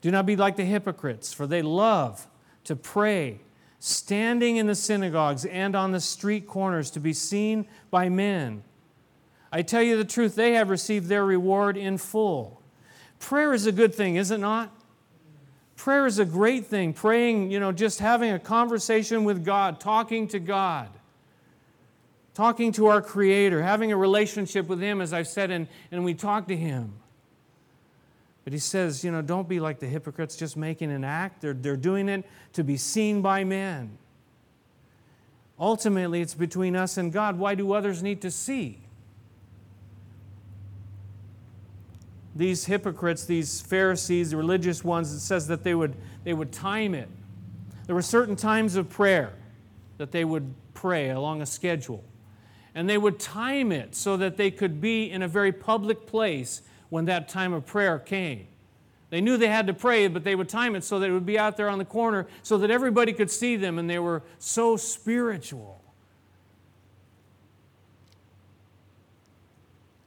do 0.00 0.10
not 0.10 0.26
be 0.26 0.36
like 0.36 0.56
the 0.56 0.64
hypocrites, 0.64 1.32
for 1.32 1.46
they 1.46 1.62
love 1.62 2.26
to 2.64 2.76
pray 2.76 3.40
standing 3.80 4.56
in 4.56 4.66
the 4.66 4.74
synagogues 4.74 5.44
and 5.44 5.74
on 5.74 5.92
the 5.92 6.00
street 6.00 6.46
corners 6.46 6.90
to 6.90 7.00
be 7.00 7.12
seen 7.12 7.66
by 7.90 8.08
men. 8.08 8.62
I 9.52 9.62
tell 9.62 9.82
you 9.82 9.96
the 9.96 10.04
truth, 10.04 10.34
they 10.34 10.52
have 10.54 10.70
received 10.70 11.08
their 11.08 11.24
reward 11.24 11.76
in 11.76 11.98
full. 11.98 12.62
Prayer 13.18 13.54
is 13.54 13.66
a 13.66 13.72
good 13.72 13.94
thing, 13.94 14.16
is 14.16 14.30
it 14.30 14.40
not? 14.40 14.74
Prayer 15.76 16.06
is 16.06 16.18
a 16.18 16.24
great 16.24 16.66
thing. 16.66 16.92
Praying, 16.92 17.50
you 17.50 17.60
know, 17.60 17.72
just 17.72 17.98
having 17.98 18.30
a 18.30 18.38
conversation 18.38 19.24
with 19.24 19.44
God, 19.44 19.80
talking 19.80 20.28
to 20.28 20.38
God, 20.38 20.88
talking 22.32 22.72
to 22.72 22.86
our 22.86 23.02
Creator, 23.02 23.62
having 23.62 23.92
a 23.92 23.96
relationship 23.96 24.66
with 24.66 24.80
Him, 24.80 25.00
as 25.00 25.12
I've 25.12 25.28
said, 25.28 25.50
and, 25.50 25.66
and 25.90 26.04
we 26.04 26.14
talk 26.14 26.48
to 26.48 26.56
Him. 26.56 26.94
But 28.44 28.52
he 28.52 28.58
says, 28.58 29.02
you 29.02 29.10
know, 29.10 29.22
don't 29.22 29.48
be 29.48 29.58
like 29.58 29.78
the 29.78 29.86
hypocrites 29.86 30.36
just 30.36 30.56
making 30.56 30.92
an 30.92 31.02
act. 31.02 31.40
They're, 31.40 31.54
they're 31.54 31.78
doing 31.78 32.10
it 32.10 32.26
to 32.52 32.62
be 32.62 32.76
seen 32.76 33.22
by 33.22 33.42
men. 33.42 33.96
Ultimately, 35.58 36.20
it's 36.20 36.34
between 36.34 36.76
us 36.76 36.98
and 36.98 37.10
God. 37.10 37.38
Why 37.38 37.54
do 37.54 37.72
others 37.72 38.02
need 38.02 38.20
to 38.20 38.30
see? 38.30 38.83
These 42.36 42.64
hypocrites, 42.64 43.24
these 43.24 43.60
Pharisees, 43.60 44.30
the 44.30 44.36
religious 44.36 44.82
ones, 44.82 45.12
it 45.12 45.20
says 45.20 45.46
that 45.46 45.62
they 45.62 45.74
would, 45.74 45.94
they 46.24 46.34
would 46.34 46.52
time 46.52 46.94
it. 46.94 47.08
There 47.86 47.94
were 47.94 48.02
certain 48.02 48.34
times 48.34 48.76
of 48.76 48.88
prayer 48.90 49.32
that 49.98 50.10
they 50.10 50.24
would 50.24 50.54
pray 50.72 51.10
along 51.10 51.42
a 51.42 51.46
schedule. 51.46 52.02
And 52.74 52.88
they 52.88 52.98
would 52.98 53.20
time 53.20 53.70
it 53.70 53.94
so 53.94 54.16
that 54.16 54.36
they 54.36 54.50
could 54.50 54.80
be 54.80 55.10
in 55.10 55.22
a 55.22 55.28
very 55.28 55.52
public 55.52 56.06
place 56.06 56.62
when 56.88 57.04
that 57.04 57.28
time 57.28 57.52
of 57.52 57.64
prayer 57.64 58.00
came. 58.00 58.48
They 59.10 59.20
knew 59.20 59.36
they 59.36 59.46
had 59.46 59.68
to 59.68 59.74
pray, 59.74 60.08
but 60.08 60.24
they 60.24 60.34
would 60.34 60.48
time 60.48 60.74
it 60.74 60.82
so 60.82 60.98
that 60.98 61.08
it 61.08 61.12
would 61.12 61.26
be 61.26 61.38
out 61.38 61.56
there 61.56 61.68
on 61.68 61.78
the 61.78 61.84
corner 61.84 62.26
so 62.42 62.58
that 62.58 62.70
everybody 62.70 63.12
could 63.12 63.30
see 63.30 63.54
them 63.54 63.78
and 63.78 63.88
they 63.88 64.00
were 64.00 64.24
so 64.40 64.76
spiritual. 64.76 65.83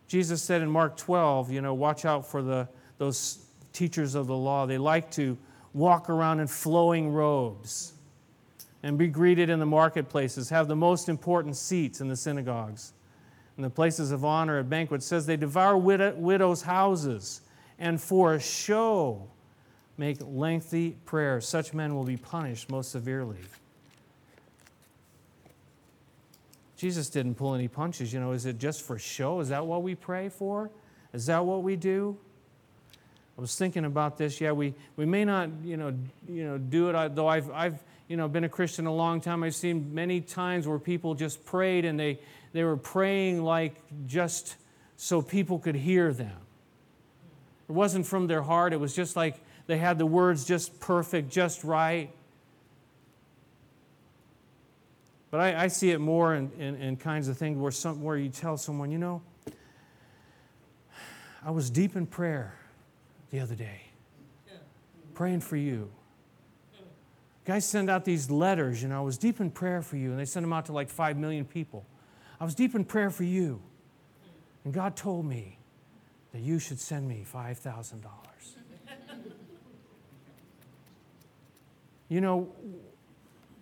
Jesus 0.08 0.42
said 0.42 0.62
in 0.62 0.70
Mark 0.70 0.96
12, 0.98 1.52
you 1.52 1.62
know, 1.62 1.74
watch 1.74 2.06
out 2.06 2.26
for 2.26 2.42
the, 2.42 2.68
those 2.98 3.46
teachers 3.74 4.16
of 4.16 4.28
the 4.28 4.36
law. 4.36 4.66
They 4.66 4.78
like 4.78 5.12
to 5.12 5.38
walk 5.74 6.10
around 6.10 6.40
in 6.40 6.48
flowing 6.48 7.12
robes 7.12 7.94
and 8.84 8.98
be 8.98 9.08
greeted 9.08 9.50
in 9.50 9.60
the 9.60 9.66
marketplaces, 9.66 10.50
have 10.50 10.68
the 10.68 10.76
most 10.76 11.10
important 11.10 11.56
seats 11.56 12.00
in 12.00 12.08
the 12.08 12.16
synagogues. 12.16 12.94
in 13.58 13.64
the 13.64 13.70
places 13.70 14.12
of 14.12 14.24
honor 14.24 14.60
at 14.60 14.70
banquets 14.70 15.06
says 15.06 15.26
they 15.26 15.36
devour 15.36 15.78
widows' 15.78 16.62
houses 16.62 17.42
and 17.80 18.00
for 18.00 18.36
a 18.36 18.40
show 18.40 19.28
make 19.98 20.18
lengthy 20.22 20.92
prayers. 21.06 21.48
Such 21.48 21.74
men 21.74 21.96
will 21.96 22.04
be 22.04 22.18
punished 22.18 22.70
most 22.70 22.92
severely. 22.92 23.40
Jesus 26.78 27.10
didn't 27.10 27.36
pull 27.36 27.56
any 27.56 27.68
punches. 27.68 28.14
You 28.14 28.20
know, 28.20 28.32
is 28.32 28.46
it 28.46 28.60
just 28.60 28.84
for 28.84 28.98
show? 29.00 29.40
Is 29.40 29.50
that 29.50 29.66
what 29.66 29.82
we 29.82 29.96
pray 29.96 30.30
for? 30.30 30.70
Is 31.12 31.26
that 31.26 31.44
what 31.44 31.64
we 31.64 31.76
do? 31.76 32.16
I 33.38 33.42
was 33.42 33.56
thinking 33.56 33.86
about 33.86 34.18
this. 34.18 34.40
Yeah, 34.40 34.52
we, 34.52 34.74
we 34.96 35.06
may 35.06 35.26
not, 35.26 35.50
you 35.64 35.76
know, 35.76 35.94
you 36.28 36.44
know, 36.46 36.58
do 36.58 36.90
it, 36.90 37.16
though 37.16 37.28
I've, 37.28 37.52
I've, 37.52 37.84
you 38.08 38.16
know, 38.16 38.28
been 38.28 38.44
a 38.44 38.50
Christian 38.50 38.86
a 38.86 38.94
long 38.94 39.20
time. 39.22 39.44
I've 39.44 39.56
seen 39.56 39.94
many 39.94 40.22
times 40.22 40.68
where 40.68 40.80
people 40.80 41.16
just 41.16 41.44
prayed 41.46 41.84
and 41.84 42.00
they, 42.00 42.20
they 42.54 42.64
were 42.64 42.78
praying 42.78 43.44
like 43.44 43.76
just 44.06 44.56
so 44.98 45.22
people 45.22 45.60
could 45.60 45.76
hear 45.76 46.14
them. 46.14 46.38
It 47.68 47.74
wasn't 47.74 48.06
from 48.06 48.28
their 48.28 48.42
heart. 48.42 48.72
It 48.72 48.80
was 48.80 48.96
just 48.96 49.16
like 49.16 49.40
they 49.66 49.78
had 49.78 49.98
the 49.98 50.06
words 50.06 50.46
just 50.46 50.80
perfect, 50.80 51.30
just 51.30 51.64
right. 51.64 52.10
But 55.30 55.42
I, 55.42 55.64
I 55.64 55.68
see 55.68 55.92
it 55.92 56.00
more 56.00 56.36
in, 56.36 56.52
in, 56.58 56.76
in, 56.76 56.96
kinds 56.96 57.28
of 57.28 57.38
things 57.38 57.58
where, 57.58 57.72
some, 57.72 58.02
where 58.02 58.18
you 58.18 58.30
tell 58.30 58.56
someone, 58.56 58.92
you 58.92 58.98
know, 58.98 59.22
I 61.46 61.52
was 61.52 61.70
deep 61.70 61.96
in 61.96 62.06
prayer 62.06 62.58
the 63.30 63.42
other 63.42 63.56
day, 63.56 63.82
praying 65.14 65.42
for 65.42 65.58
you. 65.58 65.90
Guys 67.46 67.66
send 67.66 67.90
out 67.90 68.06
these 68.06 68.30
letters, 68.30 68.82
you 68.82 68.90
know, 68.90 68.98
I 68.98 69.02
was 69.02 69.18
deep 69.18 69.40
in 69.40 69.52
prayer 69.52 69.82
for 69.82 69.98
you, 69.98 70.12
and 70.12 70.20
they 70.20 70.26
send 70.26 70.44
them 70.44 70.54
out 70.54 70.66
to 70.66 70.74
like 70.74 70.90
five 70.90 71.18
million 71.18 71.46
people. 71.46 71.86
I 72.40 72.44
was 72.44 72.56
deep 72.56 72.76
in 72.76 72.86
prayer 72.86 73.10
for 73.10 73.24
you, 73.24 73.62
and 74.64 74.74
God 74.74 74.96
told 74.96 75.26
me 75.26 75.58
that 76.34 76.42
you 76.42 76.60
should 76.60 76.80
send 76.80 77.08
me 77.08 77.26
$5,000. 77.32 78.04
you 82.10 82.22
know, 82.22 82.50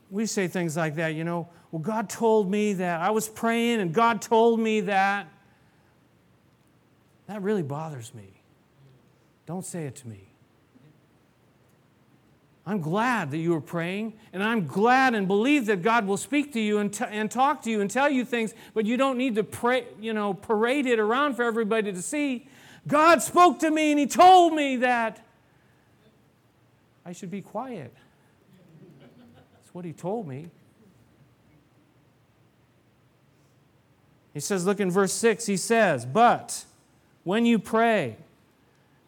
we 0.10 0.26
say 0.26 0.48
things 0.48 0.78
like 0.78 0.96
that, 0.96 1.16
you 1.16 1.24
know, 1.24 1.48
well, 1.72 1.82
God 1.82 2.10
told 2.10 2.50
me 2.50 2.74
that. 2.74 3.02
I 3.02 3.10
was 3.10 3.28
praying 3.28 3.82
and 3.82 3.94
God 3.94 4.22
told 4.22 4.60
me 4.60 4.82
that. 4.82 5.28
That 7.28 7.42
really 7.42 7.64
bothers 7.64 8.14
me. 8.14 8.42
Don't 9.46 9.66
say 9.66 9.86
it 9.86 9.96
to 9.98 10.08
me. 10.08 10.30
I'm 12.68 12.82
glad 12.82 13.30
that 13.32 13.38
you 13.38 13.52
were 13.52 13.62
praying, 13.62 14.14
and 14.34 14.42
I'm 14.42 14.66
glad 14.66 15.14
and 15.14 15.28
believe 15.28 15.68
that 15.68 15.84
God 15.84 16.08
will 16.08 16.18
speak 16.18 16.52
to 16.54 16.60
you 16.60 16.80
and, 16.80 16.92
t- 16.92 17.06
and 17.08 17.30
talk 17.30 17.62
to 17.64 17.70
you 17.70 17.82
and 17.82 17.92
tell 17.92 18.10
you 18.10 18.26
things, 18.26 18.56
but 18.74 18.88
you 18.88 18.98
don't 18.98 19.20
need 19.20 19.36
to 19.36 19.44
pray, 19.44 19.86
you 20.02 20.14
know, 20.14 20.34
parade 20.34 20.88
it 20.88 20.98
around 20.98 21.36
for 21.36 21.44
everybody 21.44 21.94
to 21.94 22.02
see. 22.02 22.48
God 22.88 23.22
spoke 23.22 23.60
to 23.60 23.70
me 23.70 23.92
and 23.92 24.00
He 24.00 24.08
told 24.08 24.54
me 24.54 24.78
that 24.78 25.24
I 27.06 27.12
should 27.12 27.30
be 27.30 27.42
quiet. 27.42 27.94
What 29.76 29.84
He 29.84 29.92
told 29.92 30.26
me. 30.26 30.48
He 34.34 34.40
says, 34.40 34.66
look 34.66 34.80
in 34.80 34.90
verse 34.90 35.12
6, 35.12 35.46
he 35.48 35.58
says, 35.58 36.06
But 36.06 36.64
when 37.26 37.46
you 37.46 37.60
pray, 37.60 38.16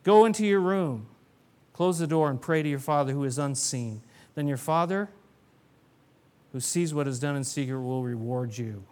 go 0.03 0.25
into 0.25 0.45
your 0.45 0.59
room, 0.59 1.07
close 1.71 1.99
the 1.99 2.07
door, 2.07 2.29
and 2.29 2.41
pray 2.41 2.63
to 2.63 2.67
your 2.67 2.79
Father 2.79 3.13
who 3.13 3.23
is 3.23 3.37
unseen. 3.37 4.01
Then 4.35 4.45
your 4.45 4.57
Father, 4.57 5.07
who 6.51 6.59
sees 6.59 6.93
what 6.93 7.07
is 7.07 7.17
done 7.21 7.37
in 7.37 7.45
secret, 7.45 7.79
will 7.79 8.03
reward 8.03 8.57
you. 8.57 8.83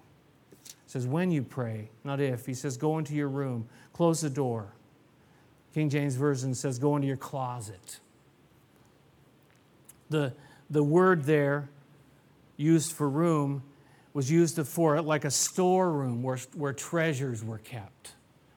He 0.63 0.71
says, 0.85 1.05
when 1.05 1.29
you 1.29 1.43
pray, 1.43 1.89
not 2.05 2.21
if. 2.21 2.45
He 2.45 2.53
says, 2.53 2.77
go 2.77 2.99
into 2.99 3.13
your 3.13 3.27
room, 3.27 3.67
close 3.91 4.21
the 4.21 4.29
door. 4.29 4.71
King 5.73 5.89
James 5.89 6.15
Version 6.15 6.55
says, 6.55 6.79
go 6.79 6.95
into 6.95 7.09
your 7.09 7.17
closet. 7.17 7.99
The, 10.09 10.33
the 10.69 10.83
word 10.83 11.23
there 11.23 11.69
used 12.57 12.91
for 12.91 13.09
room 13.09 13.63
was 14.13 14.31
used 14.31 14.65
for 14.67 15.01
like 15.01 15.25
a 15.25 15.31
storeroom 15.31 16.23
where, 16.23 16.37
where 16.53 16.73
treasures 16.73 17.43
were 17.43 17.57
kept, 17.57 18.13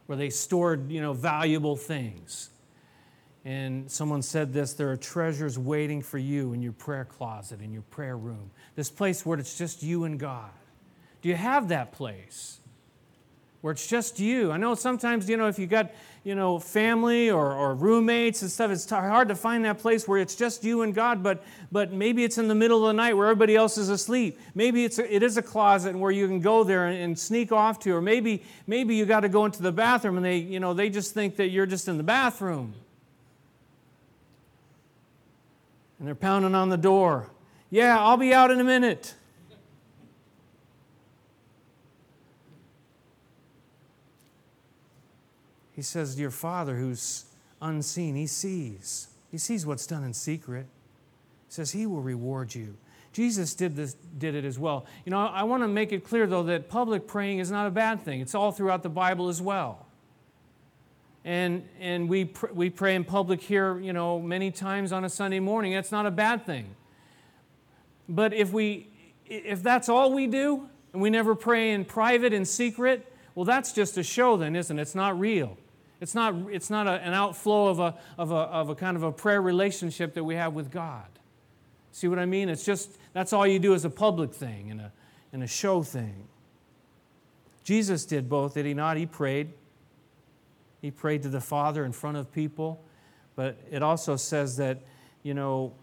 where 0.06 0.16
they 0.16 0.30
stored, 0.30 0.90
you 0.90 1.00
know, 1.00 1.12
valuable 1.12 1.76
things. 1.76 2.50
And 3.44 3.90
someone 3.90 4.22
said 4.22 4.52
this 4.52 4.74
there 4.74 4.90
are 4.90 4.96
treasures 4.96 5.58
waiting 5.58 6.02
for 6.02 6.18
you 6.18 6.52
in 6.52 6.62
your 6.62 6.72
prayer 6.72 7.04
closet, 7.04 7.60
in 7.60 7.72
your 7.72 7.82
prayer 7.82 8.16
room. 8.16 8.50
This 8.76 8.90
place 8.90 9.26
where 9.26 9.38
it's 9.38 9.58
just 9.58 9.82
you 9.82 10.04
and 10.04 10.18
God. 10.18 10.50
Do 11.22 11.28
you 11.28 11.34
have 11.34 11.68
that 11.68 11.92
place? 11.92 12.58
where 13.60 13.72
it's 13.72 13.86
just 13.86 14.20
you. 14.20 14.52
I 14.52 14.56
know 14.56 14.74
sometimes, 14.74 15.28
you 15.28 15.36
know, 15.36 15.48
if 15.48 15.58
you 15.58 15.66
got, 15.66 15.90
you 16.28 16.34
know, 16.34 16.58
family 16.58 17.30
or, 17.30 17.54
or 17.54 17.74
roommates 17.74 18.42
and 18.42 18.50
stuff, 18.50 18.70
it's 18.70 18.90
hard 18.90 19.28
to 19.28 19.34
find 19.34 19.64
that 19.64 19.78
place 19.78 20.06
where 20.06 20.18
it's 20.18 20.34
just 20.34 20.62
you 20.62 20.82
and 20.82 20.94
God, 20.94 21.22
but, 21.22 21.42
but 21.72 21.90
maybe 21.90 22.22
it's 22.22 22.36
in 22.36 22.48
the 22.48 22.54
middle 22.54 22.86
of 22.86 22.88
the 22.88 23.02
night 23.02 23.14
where 23.14 23.28
everybody 23.28 23.56
else 23.56 23.78
is 23.78 23.88
asleep. 23.88 24.38
Maybe 24.54 24.84
it's 24.84 24.98
a, 24.98 25.14
it 25.14 25.22
is 25.22 25.38
a 25.38 25.42
closet 25.42 25.96
where 25.96 26.10
you 26.10 26.26
can 26.26 26.40
go 26.40 26.64
there 26.64 26.88
and, 26.88 26.98
and 26.98 27.18
sneak 27.18 27.50
off 27.50 27.78
to, 27.78 27.92
or 27.96 28.02
maybe, 28.02 28.42
maybe 28.66 28.94
you 28.94 29.06
got 29.06 29.20
to 29.20 29.30
go 29.30 29.46
into 29.46 29.62
the 29.62 29.72
bathroom 29.72 30.18
and 30.18 30.26
they, 30.26 30.36
you 30.36 30.60
know, 30.60 30.74
they 30.74 30.90
just 30.90 31.14
think 31.14 31.36
that 31.36 31.48
you're 31.48 31.64
just 31.64 31.88
in 31.88 31.96
the 31.96 32.02
bathroom. 32.02 32.74
And 35.98 36.06
they're 36.06 36.14
pounding 36.14 36.54
on 36.54 36.68
the 36.68 36.76
door. 36.76 37.30
Yeah, 37.70 37.98
I'll 37.98 38.18
be 38.18 38.34
out 38.34 38.50
in 38.50 38.60
a 38.60 38.64
minute. 38.64 39.14
He 45.78 45.82
says, 45.82 46.18
Your 46.18 46.32
Father 46.32 46.74
who's 46.74 47.26
unseen, 47.62 48.16
He 48.16 48.26
sees. 48.26 49.10
He 49.30 49.38
sees 49.38 49.64
what's 49.64 49.86
done 49.86 50.02
in 50.02 50.12
secret. 50.12 50.66
He 51.46 51.52
says, 51.54 51.70
He 51.70 51.86
will 51.86 52.00
reward 52.00 52.52
you. 52.52 52.76
Jesus 53.12 53.54
did, 53.54 53.76
this, 53.76 53.94
did 53.94 54.34
it 54.34 54.44
as 54.44 54.58
well. 54.58 54.86
You 55.04 55.10
know, 55.10 55.20
I 55.20 55.44
want 55.44 55.62
to 55.62 55.68
make 55.68 55.92
it 55.92 56.02
clear, 56.02 56.26
though, 56.26 56.42
that 56.42 56.68
public 56.68 57.06
praying 57.06 57.38
is 57.38 57.52
not 57.52 57.68
a 57.68 57.70
bad 57.70 58.02
thing. 58.02 58.20
It's 58.20 58.34
all 58.34 58.50
throughout 58.50 58.82
the 58.82 58.88
Bible 58.88 59.28
as 59.28 59.40
well. 59.40 59.86
And, 61.24 61.68
and 61.78 62.08
we, 62.08 62.24
pr- 62.24 62.52
we 62.52 62.70
pray 62.70 62.96
in 62.96 63.04
public 63.04 63.40
here, 63.40 63.78
you 63.78 63.92
know, 63.92 64.18
many 64.18 64.50
times 64.50 64.90
on 64.90 65.04
a 65.04 65.08
Sunday 65.08 65.38
morning. 65.38 65.74
That's 65.74 65.92
not 65.92 66.06
a 66.06 66.10
bad 66.10 66.44
thing. 66.44 66.74
But 68.08 68.34
if, 68.34 68.52
we, 68.52 68.88
if 69.26 69.62
that's 69.62 69.88
all 69.88 70.12
we 70.12 70.26
do, 70.26 70.68
and 70.92 71.00
we 71.00 71.08
never 71.08 71.36
pray 71.36 71.70
in 71.70 71.84
private, 71.84 72.32
in 72.32 72.44
secret, 72.44 73.12
well, 73.36 73.44
that's 73.44 73.72
just 73.72 73.96
a 73.96 74.02
show 74.02 74.36
then, 74.36 74.56
isn't 74.56 74.76
it? 74.76 74.82
It's 74.82 74.96
not 74.96 75.16
real. 75.16 75.56
It's 76.00 76.14
not, 76.14 76.34
it's 76.50 76.70
not 76.70 76.86
a, 76.86 76.92
an 76.92 77.12
outflow 77.12 77.68
of 77.68 77.80
a, 77.80 77.94
of, 78.16 78.30
a, 78.30 78.34
of 78.34 78.68
a 78.68 78.74
kind 78.74 78.96
of 78.96 79.02
a 79.02 79.10
prayer 79.10 79.42
relationship 79.42 80.14
that 80.14 80.24
we 80.24 80.36
have 80.36 80.54
with 80.54 80.70
God. 80.70 81.06
See 81.92 82.06
what 82.06 82.18
I 82.18 82.26
mean? 82.26 82.48
It's 82.48 82.64
just, 82.64 82.96
that's 83.12 83.32
all 83.32 83.46
you 83.46 83.58
do 83.58 83.74
is 83.74 83.84
a 83.84 83.90
public 83.90 84.32
thing 84.32 84.70
and 84.70 84.80
a, 84.80 84.92
and 85.32 85.42
a 85.42 85.46
show 85.46 85.82
thing. 85.82 86.28
Jesus 87.64 88.04
did 88.04 88.28
both, 88.28 88.54
did 88.54 88.64
he 88.64 88.74
not? 88.74 88.96
He 88.96 89.06
prayed. 89.06 89.52
He 90.80 90.90
prayed 90.90 91.22
to 91.22 91.28
the 91.28 91.40
Father 91.40 91.84
in 91.84 91.92
front 91.92 92.16
of 92.16 92.32
people. 92.32 92.84
But 93.34 93.58
it 93.70 93.82
also 93.82 94.16
says 94.16 94.56
that, 94.58 94.78
you 95.24 95.34
know, 95.34 95.74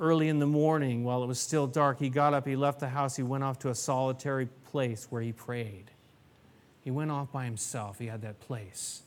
early 0.00 0.28
in 0.28 0.40
the 0.40 0.46
morning, 0.46 1.04
while 1.04 1.22
it 1.22 1.26
was 1.26 1.38
still 1.38 1.66
dark, 1.66 2.00
he 2.00 2.08
got 2.08 2.34
up, 2.34 2.46
he 2.46 2.56
left 2.56 2.80
the 2.80 2.88
house, 2.88 3.16
he 3.16 3.22
went 3.22 3.44
off 3.44 3.58
to 3.60 3.70
a 3.70 3.74
solitary 3.74 4.48
place 4.70 5.06
where 5.10 5.22
he 5.22 5.32
prayed. 5.32 5.90
He 6.82 6.90
went 6.90 7.10
off 7.10 7.30
by 7.30 7.44
himself. 7.44 7.98
He 7.98 8.06
had 8.06 8.22
that 8.22 8.40
place 8.40 9.02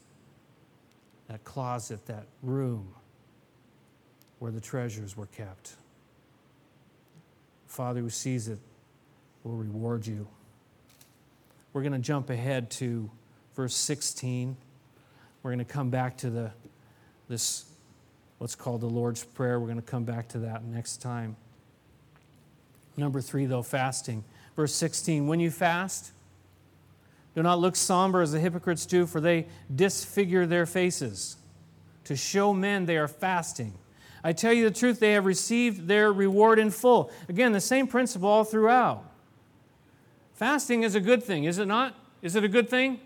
that 1.32 1.46
closet, 1.46 2.06
that 2.08 2.26
room 2.44 2.94
where 4.40 4.52
the 4.52 4.60
treasures 4.60 5.16
were 5.16 5.28
kept. 5.28 5.76
Father 7.68 8.02
who 8.02 8.10
sees 8.10 8.50
it 8.50 8.60
will 9.46 9.56
reward 9.56 10.06
you. 10.06 10.28
We're 11.72 11.84
going 11.84 11.94
to 11.94 12.00
jump 12.00 12.30
ahead 12.30 12.70
to 12.72 13.10
verse 13.56 13.74
16. 13.76 14.58
We're 15.42 15.52
going 15.52 15.66
to 15.66 15.74
come 15.74 15.90
back 15.90 16.18
to 16.18 16.30
the 16.30 16.52
this 17.30 17.64
what's 18.40 18.56
called 18.56 18.82
the 18.82 18.88
Lord's 18.88 19.24
Prayer. 19.24 19.58
We're 19.58 19.68
going 19.68 19.78
to 19.78 19.84
come 19.84 20.04
back 20.04 20.28
to 20.30 20.40
that 20.40 20.66
next 20.66 20.98
time. 20.98 21.38
Number 22.98 23.22
3 23.22 23.46
though, 23.46 23.64
fasting. 23.64 24.26
Verse 24.58 24.74
16, 24.74 25.28
when 25.28 25.40
you 25.40 25.50
fast, 25.50 26.12
do 27.36 27.42
not 27.42 27.60
look 27.60 27.76
somber 27.76 28.22
as 28.22 28.32
the 28.32 28.40
hypocrites 28.40 28.86
do, 28.86 29.06
for 29.06 29.22
they 29.22 29.48
disfigure 29.74 30.46
their 30.46 30.66
faces 30.66 31.38
to 32.04 32.16
show 32.16 32.54
men 32.54 32.86
they 32.86 32.98
are 32.98 33.08
fasting. 33.08 33.74
I 34.24 34.34
tell 34.34 34.54
you 34.54 34.70
the 34.70 34.76
truth, 34.76 35.00
they 35.00 35.14
have 35.14 35.26
received 35.26 35.88
their 35.88 36.12
reward 36.12 36.60
in 36.60 36.70
full. 36.70 37.12
Again, 37.30 37.54
the 37.54 37.62
same 37.62 37.88
principle 37.88 38.30
all 38.30 38.44
throughout. 38.44 39.04
Fasting 40.34 40.84
is 40.84 40.96
a 40.96 41.00
good 41.00 41.24
thing, 41.24 41.46
is 41.46 41.58
it 41.58 41.68
not? 41.68 41.96
Is 42.22 42.36
it 42.36 42.44
a 42.44 42.48
good 42.48 42.70
thing? 42.70 43.00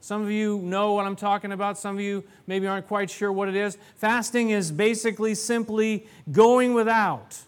Some 0.00 0.22
of 0.22 0.30
you 0.30 0.58
know 0.58 0.92
what 0.92 1.06
I'm 1.06 1.16
talking 1.16 1.50
about. 1.50 1.78
Some 1.78 1.94
of 1.94 2.00
you 2.02 2.24
maybe 2.46 2.66
aren't 2.66 2.86
quite 2.86 3.08
sure 3.08 3.32
what 3.32 3.48
it 3.48 3.56
is. 3.56 3.78
Fasting 3.96 4.50
is 4.50 4.70
basically 4.70 5.34
simply 5.34 6.06
going 6.30 6.74
without, 6.74 7.38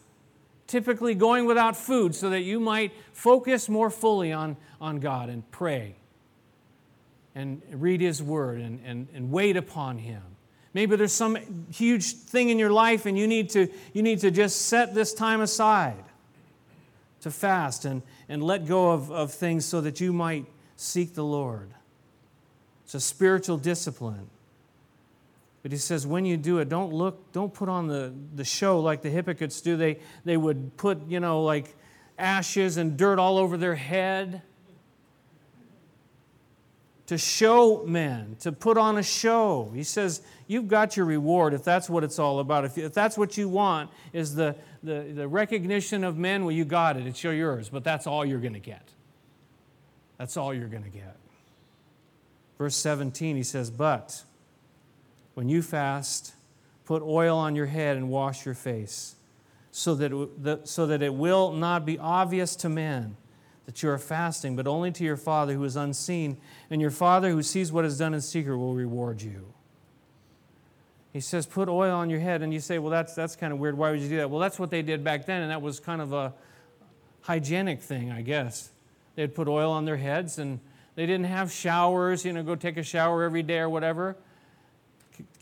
typically 0.66 1.14
going 1.14 1.44
without 1.44 1.76
food, 1.76 2.14
so 2.14 2.31
that 2.31 2.40
you 2.40 2.59
might 2.59 2.92
focus 3.12 3.68
more 3.68 3.90
fully 3.90 4.33
on, 4.33 4.57
on 4.81 5.00
God 5.00 5.29
and 5.29 5.48
pray 5.50 5.96
and 7.37 7.61
read 7.70 8.01
His 8.01 8.22
Word 8.22 8.59
and, 8.59 8.81
and, 8.85 9.07
and 9.14 9.31
wait 9.31 9.57
upon 9.57 9.99
Him. 9.99 10.22
Maybe 10.72 10.96
there's 10.96 11.12
some 11.12 11.37
huge 11.70 12.14
thing 12.14 12.49
in 12.49 12.59
your 12.59 12.72
life 12.72 13.07
and 13.07 13.16
you 13.16 13.27
need 13.27 13.51
to, 13.51 13.68
you 13.92 14.03
need 14.03 14.20
to 14.20 14.31
just 14.31 14.62
set 14.62 14.94
this 14.94 15.14
time 15.14 15.42
aside 15.42 16.03
to 17.20 17.31
fast 17.31 17.85
and, 17.85 18.03
and 18.29 18.42
let 18.42 18.66
go 18.66 18.90
of, 18.90 19.11
of 19.12 19.33
things 19.33 19.64
so 19.64 19.81
that 19.83 20.01
you 20.01 20.12
might 20.12 20.46
seek 20.77 21.14
the 21.14 21.25
Lord. 21.25 21.70
It's 22.85 22.94
a 22.94 23.01
spiritual 23.01 23.59
discipline. 23.59 24.31
But 25.62 25.72
he 25.72 25.79
says, 25.79 26.07
when 26.07 26.25
you 26.25 26.37
do 26.37 26.59
it, 26.59 26.68
don't 26.68 26.92
look, 26.92 27.33
don't 27.33 27.53
put 27.53 27.68
on 27.68 27.87
the, 27.87 28.14
the 28.35 28.44
show 28.44 28.81
like 28.81 29.03
the 29.03 29.11
hypocrites 29.11 29.61
do. 29.61 29.77
They, 29.77 29.99
they 30.25 30.37
would 30.37 30.77
put, 30.77 31.07
you 31.09 31.20
know, 31.20 31.42
like 31.42 31.75
ashes 32.18 32.77
and 32.77 32.96
dirt 32.96 33.18
all 33.18 33.37
over 33.37 33.57
their 33.57 33.75
head 33.75 34.42
to 37.07 37.16
show 37.16 37.85
men, 37.87 38.37
to 38.40 38.53
put 38.53 38.77
on 38.77 38.99
a 38.99 39.03
show. 39.03 39.71
He 39.75 39.85
says, 39.85 40.23
You've 40.49 40.69
got 40.69 40.97
your 40.97 41.07
reward 41.07 41.55
if 41.55 41.64
that's 41.64 41.88
what 41.88 42.05
it's 42.05 42.19
all 42.19 42.38
about. 42.38 42.64
If, 42.64 42.79
if 42.79 42.95
that's 42.95 43.19
what 43.19 43.37
you 43.37 43.49
want, 43.49 43.90
is 44.12 44.35
the, 44.35 44.57
the, 44.83 45.12
the 45.14 45.27
recognition 45.27 46.05
of 46.05 46.16
men, 46.16 46.45
well, 46.45 46.53
you 46.53 46.64
got 46.64 46.97
it, 46.97 47.07
it's 47.07 47.23
your, 47.25 47.33
yours, 47.33 47.69
but 47.69 47.83
that's 47.83 48.07
all 48.07 48.25
you're 48.25 48.40
going 48.40 48.55
to 48.55 48.61
get. 48.61 48.88
That's 50.19 50.37
all 50.37 50.55
you're 50.55 50.69
going 50.69 50.85
to 50.85 50.90
get. 50.90 51.16
Verse 52.59 52.77
17, 52.77 53.37
he 53.37 53.42
says, 53.42 53.71
But 53.71 54.23
when 55.35 55.49
you 55.49 55.62
fast, 55.62 56.35
put 56.85 57.03
oil 57.03 57.37
on 57.37 57.55
your 57.55 57.66
head 57.66 57.97
and 57.97 58.09
wash 58.09 58.47
your 58.47 58.55
face, 58.55 59.16
so 59.73 59.95
that, 59.97 60.12
it, 60.45 60.69
so 60.69 60.87
that 60.87 61.03
it 61.03 61.12
will 61.12 61.53
not 61.53 61.85
be 61.85 61.99
obvious 61.99 62.57
to 62.57 62.69
men 62.69 63.16
that 63.66 63.83
you 63.83 63.90
are 63.90 63.98
fasting, 63.98 64.57
but 64.57 64.66
only 64.66 64.92
to 64.92 65.05
your 65.05 65.16
Father 65.16 65.52
who 65.52 65.64
is 65.64 65.76
unseen, 65.76 66.38
and 66.70 66.81
your 66.81 66.90
Father 66.90 67.31
who 67.31 67.42
sees 67.42 67.72
what 67.72 67.85
is 67.85 67.98
done 67.98 68.14
in 68.14 68.20
secret 68.20 68.57
will 68.57 68.74
reward 68.74 69.20
you. 69.20 69.52
He 71.12 71.20
says, 71.20 71.46
Put 71.46 71.68
oil 71.68 71.94
on 71.94 72.09
your 72.09 72.20
head. 72.20 72.42
And 72.42 72.52
you 72.55 72.61
say, 72.61 72.79
Well, 72.79 72.90
that's, 72.90 73.14
that's 73.14 73.37
kind 73.37 73.52
of 73.52 73.59
weird. 73.59 73.76
Why 73.76 73.90
would 73.90 74.00
you 74.00 74.09
do 74.09 74.16
that? 74.18 74.31
Well, 74.31 74.40
that's 74.40 74.59
what 74.59 74.70
they 74.70 74.83
did 74.83 75.02
back 75.02 75.26
then, 75.26 75.42
and 75.42 75.50
that 75.50 75.62
was 75.62 75.81
kind 75.81 76.00
of 76.00 76.12
a 76.12 76.33
hygienic 77.22 77.83
thing, 77.83 78.11
I 78.12 78.22
guess. 78.22 78.70
They'd 79.16 79.35
put 79.35 79.48
oil 79.48 79.72
on 79.72 79.85
their 79.85 79.96
heads, 79.96 80.38
and 80.38 80.61
they 80.94 81.07
didn't 81.07 81.26
have 81.26 81.50
showers, 81.50 82.24
you 82.24 82.33
know, 82.33 82.42
go 82.42 82.55
take 82.55 82.76
a 82.76 82.83
shower 82.83 83.24
every 83.24 83.42
day 83.42 83.59
or 83.59 83.68
whatever. 83.68 84.16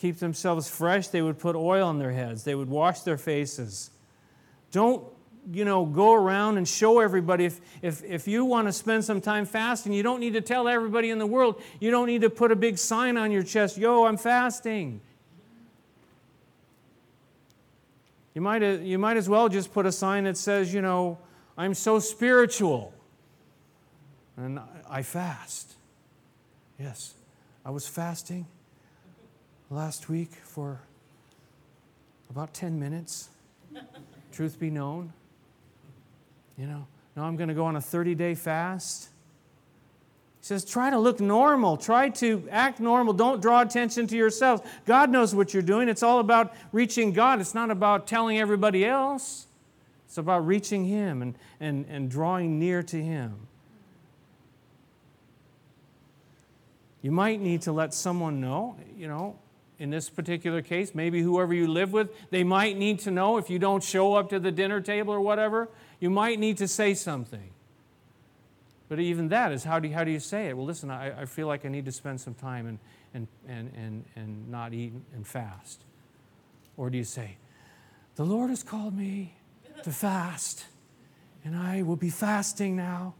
Keep 0.00 0.18
themselves 0.18 0.70
fresh, 0.70 1.08
they 1.08 1.20
would 1.20 1.38
put 1.38 1.56
oil 1.56 1.88
on 1.88 1.98
their 1.98 2.12
heads, 2.12 2.44
they 2.44 2.54
would 2.54 2.68
wash 2.68 3.00
their 3.00 3.18
faces. 3.18 3.90
Don't 4.70 5.04
you 5.52 5.64
know, 5.64 5.84
go 5.84 6.14
around 6.14 6.56
and 6.56 6.66
show 6.66 7.00
everybody. 7.00 7.44
If, 7.44 7.60
if, 7.82 8.02
if 8.04 8.28
you 8.28 8.44
want 8.44 8.68
to 8.68 8.72
spend 8.72 9.04
some 9.04 9.20
time 9.20 9.44
fasting, 9.44 9.92
you 9.92 10.02
don't 10.02 10.20
need 10.20 10.32
to 10.34 10.40
tell 10.40 10.68
everybody 10.68 11.10
in 11.10 11.18
the 11.18 11.26
world. 11.26 11.60
You 11.80 11.90
don't 11.90 12.06
need 12.06 12.22
to 12.22 12.30
put 12.30 12.50
a 12.50 12.56
big 12.56 12.78
sign 12.78 13.16
on 13.16 13.30
your 13.30 13.42
chest, 13.42 13.76
yo, 13.76 14.04
I'm 14.04 14.16
fasting. 14.16 15.00
You 18.34 18.40
might, 18.40 18.62
you 18.62 18.98
might 18.98 19.16
as 19.16 19.28
well 19.28 19.48
just 19.48 19.72
put 19.72 19.86
a 19.86 19.92
sign 19.92 20.24
that 20.24 20.36
says, 20.36 20.74
you 20.74 20.82
know, 20.82 21.18
I'm 21.56 21.74
so 21.74 22.00
spiritual 22.00 22.92
and 24.36 24.58
I 24.90 25.02
fast. 25.02 25.74
Yes, 26.78 27.14
I 27.64 27.70
was 27.70 27.86
fasting 27.86 28.46
last 29.70 30.08
week 30.08 30.32
for 30.42 30.80
about 32.28 32.52
10 32.52 32.80
minutes, 32.80 33.28
truth 34.32 34.58
be 34.58 34.70
known. 34.70 35.12
You 36.56 36.66
know, 36.66 36.86
now 37.16 37.24
I'm 37.24 37.36
going 37.36 37.48
to 37.48 37.54
go 37.54 37.64
on 37.64 37.76
a 37.76 37.80
30 37.80 38.14
day 38.14 38.34
fast. 38.34 39.08
He 40.40 40.46
says, 40.46 40.64
try 40.64 40.90
to 40.90 40.98
look 40.98 41.20
normal. 41.20 41.76
Try 41.76 42.10
to 42.10 42.46
act 42.50 42.78
normal. 42.78 43.14
Don't 43.14 43.40
draw 43.40 43.62
attention 43.62 44.06
to 44.08 44.16
yourselves. 44.16 44.62
God 44.84 45.10
knows 45.10 45.34
what 45.34 45.54
you're 45.54 45.62
doing. 45.62 45.88
It's 45.88 46.02
all 46.02 46.18
about 46.18 46.54
reaching 46.70 47.12
God. 47.12 47.40
It's 47.40 47.54
not 47.54 47.70
about 47.70 48.06
telling 48.06 48.38
everybody 48.38 48.84
else. 48.84 49.46
It's 50.06 50.18
about 50.18 50.46
reaching 50.46 50.84
Him 50.84 51.22
and, 51.22 51.34
and, 51.60 51.86
and 51.88 52.10
drawing 52.10 52.58
near 52.58 52.82
to 52.82 53.02
Him. 53.02 53.46
You 57.00 57.10
might 57.10 57.40
need 57.40 57.62
to 57.62 57.72
let 57.72 57.92
someone 57.92 58.40
know, 58.40 58.76
you 58.96 59.08
know, 59.08 59.36
in 59.78 59.90
this 59.90 60.08
particular 60.08 60.62
case, 60.62 60.94
maybe 60.94 61.20
whoever 61.20 61.52
you 61.52 61.68
live 61.68 61.92
with, 61.92 62.10
they 62.30 62.44
might 62.44 62.78
need 62.78 63.00
to 63.00 63.10
know 63.10 63.38
if 63.38 63.50
you 63.50 63.58
don't 63.58 63.82
show 63.82 64.14
up 64.14 64.30
to 64.30 64.38
the 64.38 64.52
dinner 64.52 64.80
table 64.80 65.12
or 65.12 65.20
whatever, 65.20 65.68
you 66.04 66.10
might 66.10 66.38
need 66.38 66.58
to 66.58 66.68
say 66.68 66.92
something. 66.92 67.48
But 68.90 69.00
even 69.00 69.28
that 69.28 69.52
is 69.52 69.64
how 69.64 69.78
do 69.78 69.88
you, 69.88 69.94
how 69.94 70.04
do 70.04 70.10
you 70.10 70.20
say 70.20 70.48
it? 70.48 70.54
Well, 70.54 70.66
listen, 70.66 70.90
I, 70.90 71.22
I 71.22 71.24
feel 71.24 71.46
like 71.46 71.64
I 71.64 71.70
need 71.70 71.86
to 71.86 71.92
spend 71.92 72.20
some 72.20 72.34
time 72.34 72.66
and, 72.66 72.78
and, 73.14 73.26
and, 73.48 73.72
and, 73.74 74.04
and 74.14 74.50
not 74.50 74.74
eat 74.74 74.92
and 75.14 75.26
fast. 75.26 75.82
Or 76.76 76.90
do 76.90 76.98
you 76.98 77.04
say, 77.04 77.38
The 78.16 78.24
Lord 78.26 78.50
has 78.50 78.62
called 78.62 78.94
me 78.94 79.32
to 79.82 79.90
fast, 79.90 80.66
and 81.42 81.56
I 81.56 81.80
will 81.80 81.96
be 81.96 82.10
fasting 82.10 82.76
now. 82.76 83.14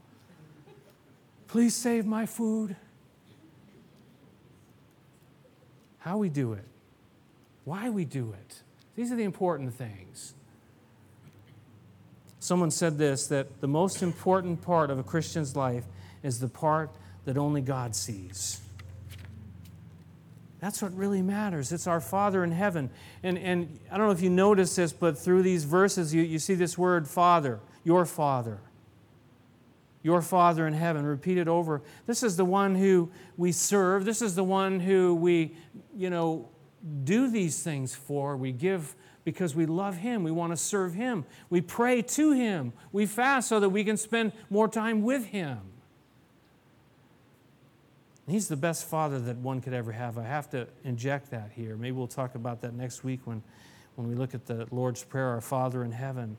Please 1.49 1.75
save 1.75 2.05
my 2.05 2.27
food. 2.27 2.77
How 6.01 6.18
we 6.18 6.29
do 6.29 6.53
it, 6.53 6.66
why 7.64 7.88
we 7.88 8.05
do 8.05 8.35
it. 8.38 8.61
These 8.94 9.11
are 9.11 9.16
the 9.16 9.25
important 9.25 9.73
things. 9.73 10.35
Someone 12.45 12.71
said 12.71 12.99
this 12.99 13.27
that 13.29 13.63
the 13.63 13.67
most 13.67 14.03
important 14.03 14.61
part 14.61 14.91
of 14.91 14.99
a 14.99 15.03
Christian's 15.03 15.57
life 15.57 15.87
is 16.23 16.41
the 16.41 16.47
part 16.47 16.91
that 17.25 17.39
only 17.39 17.63
God 17.63 17.97
sees. 17.97 18.61
That's 20.61 20.83
what 20.83 20.95
really 20.95 21.23
matters. 21.23 21.73
It's 21.73 21.87
our 21.87 22.03
Father 22.03 22.45
in 22.45 22.53
heaven. 22.53 22.91
And, 23.23 23.39
and 23.39 23.81
I 23.91 23.97
don't 23.97 24.09
know 24.09 24.13
if 24.13 24.21
you 24.21 24.29
notice 24.29 24.77
this, 24.77 24.93
but 24.93 25.17
through 25.17 25.43
these 25.43 25.65
verses, 25.65 26.13
you, 26.13 26.21
you 26.21 26.39
see 26.39 26.53
this 26.53 26.77
word 26.77 27.09
Father, 27.09 27.61
your 27.83 28.05
Father. 28.05 28.61
Your 30.03 30.21
Father 30.21 30.67
in 30.67 30.75
heaven, 30.75 31.07
repeated 31.07 31.49
over. 31.49 31.81
This 32.07 32.23
is 32.23 32.37
the 32.37 32.45
one 32.45 32.75
who 32.75 33.11
we 33.39 33.53
serve. 33.53 34.05
This 34.05 34.21
is 34.21 34.35
the 34.35 34.45
one 34.45 34.81
who 34.81 35.15
we, 35.15 35.57
you 35.97 36.11
know, 36.11 36.51
do 37.05 37.31
these 37.31 37.63
things 37.63 37.95
for. 37.95 38.37
We 38.37 38.53
give 38.53 38.95
because 39.25 39.55
we 39.55 39.67
love 39.67 39.97
Him. 39.97 40.23
We 40.23 40.31
want 40.31 40.53
to 40.53 40.57
serve 40.57 40.95
Him. 40.95 41.25
We 41.51 41.61
pray 41.61 42.03
to 42.03 42.33
Him. 42.33 42.73
We 42.93 43.07
fast 43.07 43.49
so 43.49 43.61
that 43.61 43.71
we 43.71 43.85
can 43.85 43.97
spend 43.97 44.33
more 44.51 44.69
time 44.69 45.03
with 45.03 45.27
Him. 45.27 45.59
He's 48.27 48.49
the 48.49 48.57
best 48.57 48.89
father 48.89 49.19
that 49.21 49.37
one 49.37 49.61
could 49.61 49.75
ever 49.75 49.93
have. 49.93 50.17
I 50.17 50.25
have 50.25 50.49
to 50.51 50.67
inject 50.83 51.31
that 51.31 51.51
here. 51.55 51.77
Maybe 51.77 51.93
we'll 51.93 52.07
talk 52.07 52.35
about 52.35 52.63
that 52.63 52.75
next 52.75 53.05
week 53.05 53.21
when, 53.25 53.43
when 53.97 54.09
we 54.09 54.15
look 54.15 54.35
at 54.35 54.47
the 54.47 54.67
Lord's 54.71 55.05
Prayer, 55.05 55.29
Our 55.29 55.43
Father 55.43 55.85
in 55.85 55.93
heaven. 55.93 56.39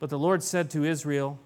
But 0.00 0.10
the 0.10 0.18
Lord 0.18 0.42
said 0.42 0.70
to 0.70 0.84
Israel, 0.84 1.38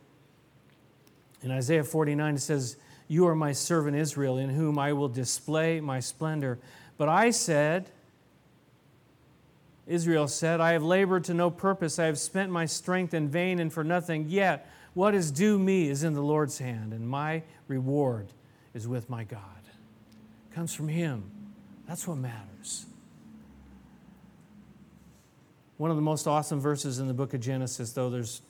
in 1.42 1.50
Isaiah 1.50 1.82
49, 1.82 2.36
it 2.36 2.38
says, 2.38 2.76
You 3.08 3.26
are 3.26 3.34
my 3.34 3.50
servant 3.50 3.96
Israel, 3.96 4.38
in 4.38 4.50
whom 4.50 4.78
I 4.78 4.92
will 4.92 5.08
display 5.08 5.80
my 5.80 5.98
splendor. 5.98 6.60
But 6.96 7.08
I 7.08 7.30
said, 7.30 7.90
Israel 9.86 10.28
said, 10.28 10.60
I 10.60 10.72
have 10.72 10.82
labored 10.82 11.24
to 11.24 11.34
no 11.34 11.50
purpose. 11.50 11.98
I 11.98 12.06
have 12.06 12.18
spent 12.18 12.50
my 12.50 12.66
strength 12.66 13.14
in 13.14 13.28
vain 13.28 13.58
and 13.58 13.72
for 13.72 13.82
nothing. 13.82 14.26
Yet, 14.28 14.70
what 14.94 15.14
is 15.14 15.30
due 15.30 15.58
me 15.58 15.88
is 15.88 16.04
in 16.04 16.14
the 16.14 16.22
Lord's 16.22 16.58
hand, 16.58 16.92
and 16.92 17.08
my 17.08 17.42
reward 17.66 18.28
is 18.74 18.86
with 18.86 19.10
my 19.10 19.24
God. 19.24 19.40
It 20.50 20.54
comes 20.54 20.74
from 20.74 20.88
Him. 20.88 21.30
That's 21.88 22.06
what 22.06 22.18
matters. 22.18 22.86
One 25.78 25.90
of 25.90 25.96
the 25.96 26.02
most 26.02 26.28
awesome 26.28 26.60
verses 26.60 27.00
in 27.00 27.08
the 27.08 27.14
book 27.14 27.34
of 27.34 27.40
Genesis, 27.40 27.92
though 27.92 28.08
there's 28.08 28.42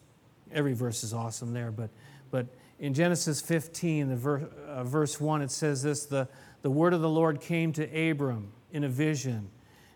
every 0.52 0.74
verse 0.74 1.02
is 1.02 1.14
awesome 1.14 1.54
there, 1.54 1.70
but, 1.70 1.88
but 2.30 2.46
in 2.78 2.92
Genesis 2.92 3.40
15, 3.40 4.08
the 4.08 4.16
ver, 4.16 4.50
uh, 4.68 4.84
verse 4.84 5.18
1, 5.18 5.40
it 5.40 5.50
says 5.50 5.82
this 5.82 6.04
the, 6.04 6.28
the 6.60 6.70
word 6.70 6.92
of 6.92 7.00
the 7.00 7.08
Lord 7.08 7.40
came 7.40 7.72
to 7.72 8.10
Abram 8.10 8.52
in 8.70 8.84
a 8.84 8.88
vision 8.88 9.48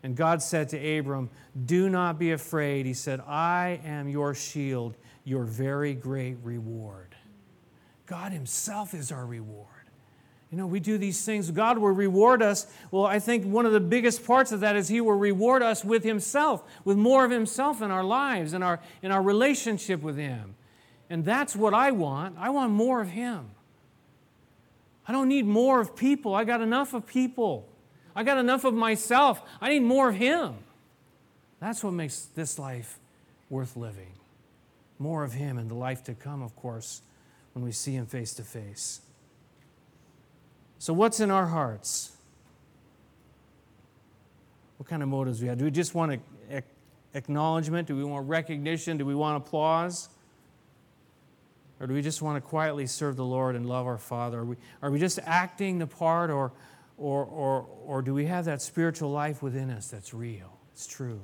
and 0.07 0.15
God 0.15 0.41
said 0.41 0.69
to 0.69 0.99
Abram, 0.99 1.31
Do 1.65 1.91
not 1.91 2.17
be 2.17 2.31
afraid. 2.31 2.87
He 2.87 2.95
said, 2.95 3.21
I 3.27 3.81
am 3.85 4.09
your 4.09 4.37
shield, 4.37 4.95
your 5.25 5.43
very 5.43 5.95
great 5.95 6.37
reward. 6.45 7.17
God 8.07 8.31
Himself 8.31 8.95
is 8.95 9.11
our 9.11 9.27
reward. 9.27 9.67
You 10.53 10.59
know, 10.59 10.69
we 10.69 10.79
do 10.79 10.97
these 10.97 11.25
things. 11.25 11.51
God 11.51 11.79
will 11.79 11.91
reward 11.91 12.41
us. 12.41 12.69
Well, 12.93 13.05
I 13.05 13.19
think 13.19 13.47
one 13.47 13.67
of 13.67 13.73
the 13.73 13.81
biggest 13.81 14.25
parts 14.25 14.53
of 14.53 14.61
that 14.61 14.77
is 14.77 14.87
He 14.87 15.01
will 15.01 15.19
reward 15.19 15.61
us 15.61 15.85
with 15.85 16.05
Himself, 16.05 16.63
with 16.85 16.97
more 16.97 17.25
of 17.25 17.33
Himself 17.33 17.83
in 17.83 17.91
our 17.91 18.05
lives, 18.05 18.53
in 18.53 18.63
our, 18.63 18.79
in 19.03 19.11
our 19.11 19.23
relationship 19.23 20.03
with 20.03 20.17
Him. 20.17 20.55
And 21.11 21.25
that's 21.25 21.57
what 21.57 21.75
I 21.75 21.91
want. 21.91 22.37
I 22.39 22.51
want 22.51 22.71
more 22.71 23.01
of 23.01 23.09
Him. 23.09 23.51
I 25.09 25.11
don't 25.11 25.27
need 25.27 25.47
more 25.47 25.81
of 25.81 25.97
people. 25.97 26.33
I 26.33 26.45
got 26.45 26.61
enough 26.61 26.95
of 26.95 27.09
people. 27.09 27.69
I 28.17 28.25
got 28.25 28.39
enough 28.39 28.65
of 28.65 28.73
myself. 28.73 29.43
I 29.61 29.69
need 29.69 29.83
more 29.83 30.09
of 30.09 30.17
Him. 30.17 30.55
That's 31.61 31.85
what 31.85 31.93
makes 31.93 32.23
this 32.35 32.59
life 32.59 32.99
worth 33.51 33.77
living. 33.77 34.15
More 34.99 35.23
of 35.23 35.35
Him 35.35 35.59
and 35.59 35.71
the 35.71 35.75
life 35.75 36.03
to 36.05 36.15
come, 36.15 36.43
of 36.43 36.57
course, 36.57 37.03
when 37.53 37.63
we 37.63 37.73
see 37.73 37.93
Him 37.93 38.07
face 38.07 38.33
to 38.35 38.43
face. 38.43 39.03
So, 40.79 40.95
what's 40.95 41.21
in 41.21 41.31
our 41.31 41.47
hearts? 41.47 42.17
What 44.79 44.89
kind 44.89 45.03
of 45.03 45.09
motives 45.11 45.39
do 45.39 45.45
we 45.45 45.49
have? 45.49 45.59
Do 45.59 45.65
we 45.65 45.71
just 45.71 45.95
want 45.95 46.21
acknowledgement? 47.15 47.89
Do 47.89 47.97
we 47.97 48.05
want 48.05 48.29
recognition? 48.29 48.97
Do 48.97 49.05
we 49.05 49.15
want 49.15 49.37
applause? 49.37 50.09
Or 51.81 51.87
do 51.87 51.93
we 51.93 52.01
just 52.01 52.23
want 52.23 52.43
to 52.43 52.47
quietly 52.47 52.87
serve 52.87 53.17
the 53.17 53.25
Lord 53.25 53.57
and 53.57 53.67
love 53.67 53.87
our 53.87 53.99
Father? 53.99 54.41
Are 54.41 54.45
we, 54.45 54.57
are 54.81 54.91
we 54.91 54.99
just 54.99 55.19
acting 55.25 55.79
the 55.79 55.87
part, 55.87 56.31
or, 56.31 56.53
or, 56.99 57.25
or, 57.25 57.67
or 57.85 58.03
do 58.03 58.15
we 58.15 58.27
have 58.27 58.47
that 58.47 58.63
spiritual 58.63 59.11
life 59.11 59.43
within 59.43 59.71
us 59.71 59.89
that's 59.89 60.15
real? 60.15 60.59
It's 60.73 60.87
true. 60.87 61.21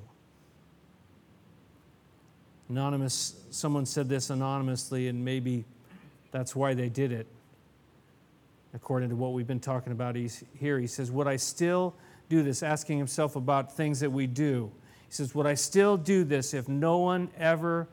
Anonymous, 2.68 3.34
someone 3.50 3.86
said 3.86 4.08
this 4.08 4.30
anonymously, 4.30 5.08
and 5.08 5.24
maybe 5.24 5.64
that's 6.30 6.56
why 6.56 6.74
they 6.74 6.88
did 6.88 7.12
it. 7.12 7.26
According 8.74 9.10
to 9.10 9.16
what 9.16 9.34
we've 9.34 9.46
been 9.46 9.60
talking 9.60 9.92
about 9.92 10.16
here, 10.16 10.78
he 10.78 10.86
says, 10.86 11.10
Would 11.10 11.26
I 11.26 11.36
still 11.36 11.94
do 12.30 12.42
this? 12.42 12.62
Asking 12.62 12.96
himself 12.96 13.36
about 13.36 13.76
things 13.76 14.00
that 14.00 14.10
we 14.10 14.26
do. 14.26 14.72
He 15.06 15.12
says, 15.12 15.34
Would 15.34 15.46
I 15.46 15.54
still 15.54 15.98
do 15.98 16.24
this 16.24 16.54
if 16.54 16.68
no 16.68 16.98
one 16.98 17.30
ever 17.36 17.88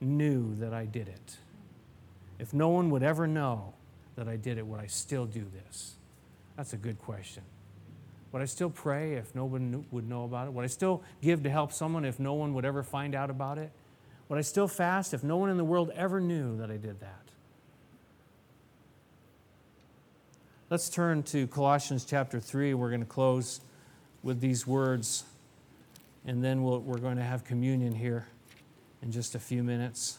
knew 0.00 0.54
that 0.56 0.72
I 0.72 0.84
did 0.84 1.08
it? 1.08 1.36
If 2.38 2.54
no 2.54 2.68
one 2.68 2.90
would 2.90 3.02
ever 3.02 3.26
know 3.26 3.74
that 4.14 4.28
I 4.28 4.36
did 4.36 4.58
it, 4.58 4.66
would 4.66 4.80
I 4.80 4.86
still 4.86 5.26
do 5.26 5.44
this? 5.52 5.94
That's 6.56 6.72
a 6.72 6.76
good 6.76 6.98
question. 6.98 7.42
Would 8.32 8.42
I 8.42 8.46
still 8.46 8.70
pray 8.70 9.14
if 9.14 9.34
no 9.34 9.44
one 9.44 9.86
would 9.90 10.08
know 10.08 10.24
about 10.24 10.48
it? 10.48 10.52
Would 10.52 10.64
I 10.64 10.68
still 10.68 11.02
give 11.22 11.42
to 11.44 11.50
help 11.50 11.72
someone 11.72 12.04
if 12.04 12.18
no 12.18 12.34
one 12.34 12.52
would 12.54 12.64
ever 12.64 12.82
find 12.82 13.14
out 13.14 13.30
about 13.30 13.58
it? 13.58 13.70
Would 14.28 14.38
I 14.38 14.42
still 14.42 14.66
fast 14.66 15.14
if 15.14 15.22
no 15.22 15.36
one 15.36 15.50
in 15.50 15.56
the 15.56 15.64
world 15.64 15.90
ever 15.94 16.20
knew 16.20 16.56
that 16.56 16.70
I 16.70 16.76
did 16.76 17.00
that? 17.00 17.24
Let's 20.70 20.88
turn 20.88 21.22
to 21.24 21.46
Colossians 21.46 22.04
chapter 22.04 22.40
3. 22.40 22.74
We're 22.74 22.88
going 22.88 23.00
to 23.00 23.06
close 23.06 23.60
with 24.24 24.40
these 24.40 24.66
words, 24.66 25.24
and 26.26 26.42
then 26.42 26.64
we 26.64 26.78
we 26.78 26.96
are 26.96 27.00
going 27.00 27.18
to 27.18 27.22
have 27.22 27.44
communion 27.44 27.94
here 27.94 28.26
in 29.02 29.12
just 29.12 29.34
a 29.34 29.38
few 29.38 29.62
minutes. 29.62 30.18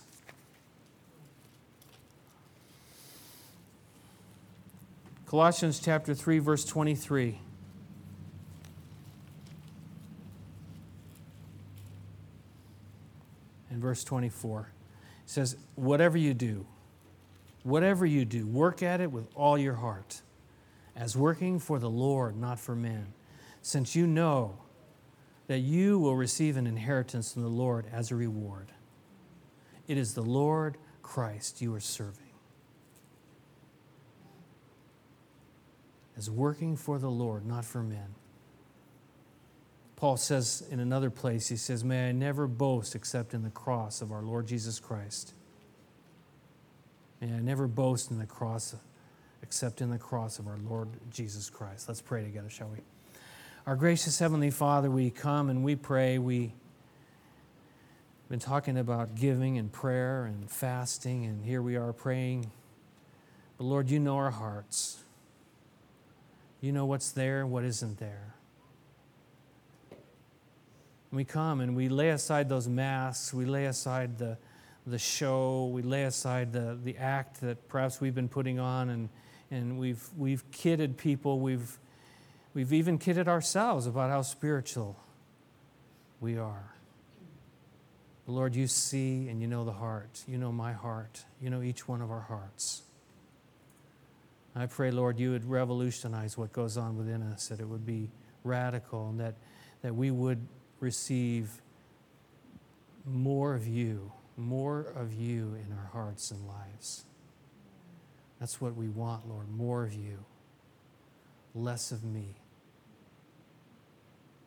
Colossians 5.26 5.80
chapter 5.80 6.14
3 6.14 6.40
verse 6.40 6.66
23. 6.66 7.40
And 13.70 13.82
verse 13.82 14.04
24 14.04 14.72
it 15.26 15.30
says, 15.30 15.58
Whatever 15.76 16.18
you 16.18 16.34
do, 16.34 16.66
whatever 17.64 18.06
you 18.06 18.24
do, 18.24 18.46
work 18.46 18.84
at 18.84 19.02
it 19.02 19.12
with 19.12 19.28
all 19.36 19.58
your 19.58 19.74
heart, 19.74 20.22
as 20.96 21.18
working 21.18 21.60
for 21.60 21.80
the 21.80 21.90
Lord, 21.90 22.38
not 22.38 22.60
for 22.60 22.76
men, 22.76 23.14
since 23.62 23.96
you 23.96 24.06
know 24.06 24.58
that 25.48 25.60
you 25.60 26.00
will 26.00 26.16
receive 26.16 26.58
an 26.58 26.68
inheritance 26.68 27.34
from 27.34 27.42
the 27.42 27.50
Lord 27.50 27.86
as 27.92 28.12
a 28.12 28.16
reward. 28.16 28.68
It 29.88 29.98
is 29.98 30.14
the 30.14 30.22
Lord 30.22 30.78
Christ 31.02 31.62
you 31.62 31.74
are 31.74 31.80
serving. 31.80 32.25
As 36.18 36.30
working 36.30 36.76
for 36.76 36.98
the 36.98 37.10
Lord, 37.10 37.46
not 37.46 37.66
for 37.66 37.84
men. 37.84 38.16
Paul 39.96 40.18
says 40.18 40.64
in 40.70 40.80
another 40.80 41.10
place, 41.10 41.48
he 41.48 41.56
says, 41.56 41.84
May 41.84 42.10
I 42.10 42.12
never 42.12 42.48
boast 42.48 42.96
except 42.96 43.34
in 43.34 43.44
the 43.44 43.50
cross 43.50 44.02
of 44.02 44.12
our 44.12 44.22
Lord 44.22 44.48
Jesus 44.48 44.80
Christ. 44.80 45.34
May 47.22 47.34
I 47.34 47.40
never 47.40 47.68
boast 47.68 48.12
in 48.12 48.20
the 48.20 48.26
cross 48.26 48.76
except 49.42 49.82
in 49.82 49.90
the 49.90 49.98
cross 49.98 50.38
of 50.38 50.48
our 50.48 50.58
Lord 50.58 50.90
Jesus 51.12 51.50
Christ. 51.50 51.88
Let's 51.88 52.02
pray 52.02 52.24
together, 52.24 52.50
shall 52.50 52.68
we? 52.68 52.80
Our 53.66 53.76
gracious 53.76 54.20
Heavenly 54.20 54.52
Father, 54.52 54.92
we 54.92 55.10
come 55.10 55.50
and 55.50 55.64
we 55.64 55.76
pray. 55.76 56.20
We've 56.20 56.52
been 58.30 58.40
talking 58.40 58.78
about 58.78 59.16
giving 59.16 59.58
and 59.58 59.72
prayer 59.72 60.26
and 60.26 60.50
fasting, 60.50 61.26
and 61.26 61.46
here 61.46 61.62
we 61.62 61.76
are 61.78 61.94
praying. 61.94 62.52
But 63.58 63.64
Lord, 63.64 63.90
you 63.90 64.00
know 64.00 64.18
our 64.18 64.32
hearts. 64.32 65.05
You 66.62 66.72
know 66.72 66.86
what's 66.86 67.12
there 67.12 67.42
and 67.42 67.52
what 67.52 67.64
isn't 67.64 68.00
there. 68.00 68.36
We 71.12 71.24
come 71.24 71.62
and 71.62 71.76
we 71.76 71.88
lay 71.88 72.10
aside 72.10 72.50
those 72.50 72.68
masks, 72.68 73.34
we 73.34 73.46
lay 73.46 73.66
aside 73.66 74.18
the, 74.18 74.38
the 74.86 75.00
show, 75.00 75.68
we 75.68 75.82
lay 75.82 76.04
aside 76.04 76.52
the, 76.52 76.78
the 76.84 76.98
act 76.98 77.42
that 77.42 77.70
perhaps 77.70 78.02
we've 78.02 78.16
been 78.16 78.28
putting 78.28 78.60
on, 78.60 78.90
and, 78.90 79.10
and 79.50 79.80
we've, 79.80 80.04
we've 80.18 80.50
kidded 80.52 80.98
people, 80.98 81.40
we've, 81.40 81.78
we've 82.54 82.74
even 82.74 82.98
kidded 82.98 83.28
ourselves 83.28 83.88
about 83.88 84.10
how 84.10 84.22
spiritual 84.22 84.98
we 86.20 86.38
are. 86.38 86.76
Lord, 88.28 88.56
you 88.56 88.68
see 88.68 89.28
and 89.28 89.40
you 89.40 89.48
know 89.48 89.64
the 89.66 89.74
heart. 89.74 90.24
You 90.28 90.38
know 90.38 90.52
my 90.52 90.74
heart. 90.74 91.26
You 91.40 91.50
know 91.52 91.62
each 91.62 91.88
one 91.88 92.02
of 92.02 92.10
our 92.10 92.22
hearts. 92.22 92.82
I 94.56 94.68
pray, 94.68 94.90
Lord, 94.90 95.20
you 95.20 95.32
would 95.32 95.46
revolutionize 95.46 96.38
what 96.38 96.54
goes 96.54 96.78
on 96.78 96.98
within 96.98 97.22
us, 97.24 97.50
that 97.50 97.60
it 97.60 97.68
would 97.68 97.86
be 97.86 98.10
radical, 98.44 99.10
and 99.10 99.20
that, 99.20 99.36
that 99.82 99.94
we 99.94 100.12
would 100.12 100.48
receive 100.80 101.62
more 103.06 103.54
of 103.54 103.68
you, 103.68 104.14
more 104.38 104.82
of 104.96 105.14
you 105.14 105.56
in 105.56 105.74
our 105.74 105.90
hearts 105.92 106.32
and 106.32 106.48
lives. 106.48 107.04
That's 108.40 108.62
what 108.62 108.76
we 108.76 108.88
want, 108.88 109.28
Lord, 109.28 109.50
more 109.50 109.84
of 109.84 109.94
you, 109.94 110.24
less 111.54 111.92
of 111.92 112.04
me. 112.04 112.36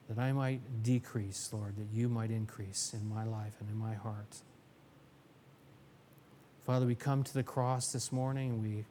That 0.08 0.18
I 0.18 0.32
might 0.32 0.82
decrease, 0.82 1.50
Lord, 1.52 1.76
that 1.76 1.88
you 1.92 2.08
might 2.08 2.30
increase 2.30 2.94
in 2.94 3.08
my 3.08 3.24
life 3.24 3.54
and 3.60 3.68
in 3.68 3.76
my 3.76 3.94
heart. 3.94 4.42
Father, 6.64 6.86
we 6.86 6.94
come 6.94 7.24
to 7.24 7.34
the 7.34 7.42
cross 7.42 7.92
this 7.92 8.10
morning. 8.10 8.62
We 8.62 8.84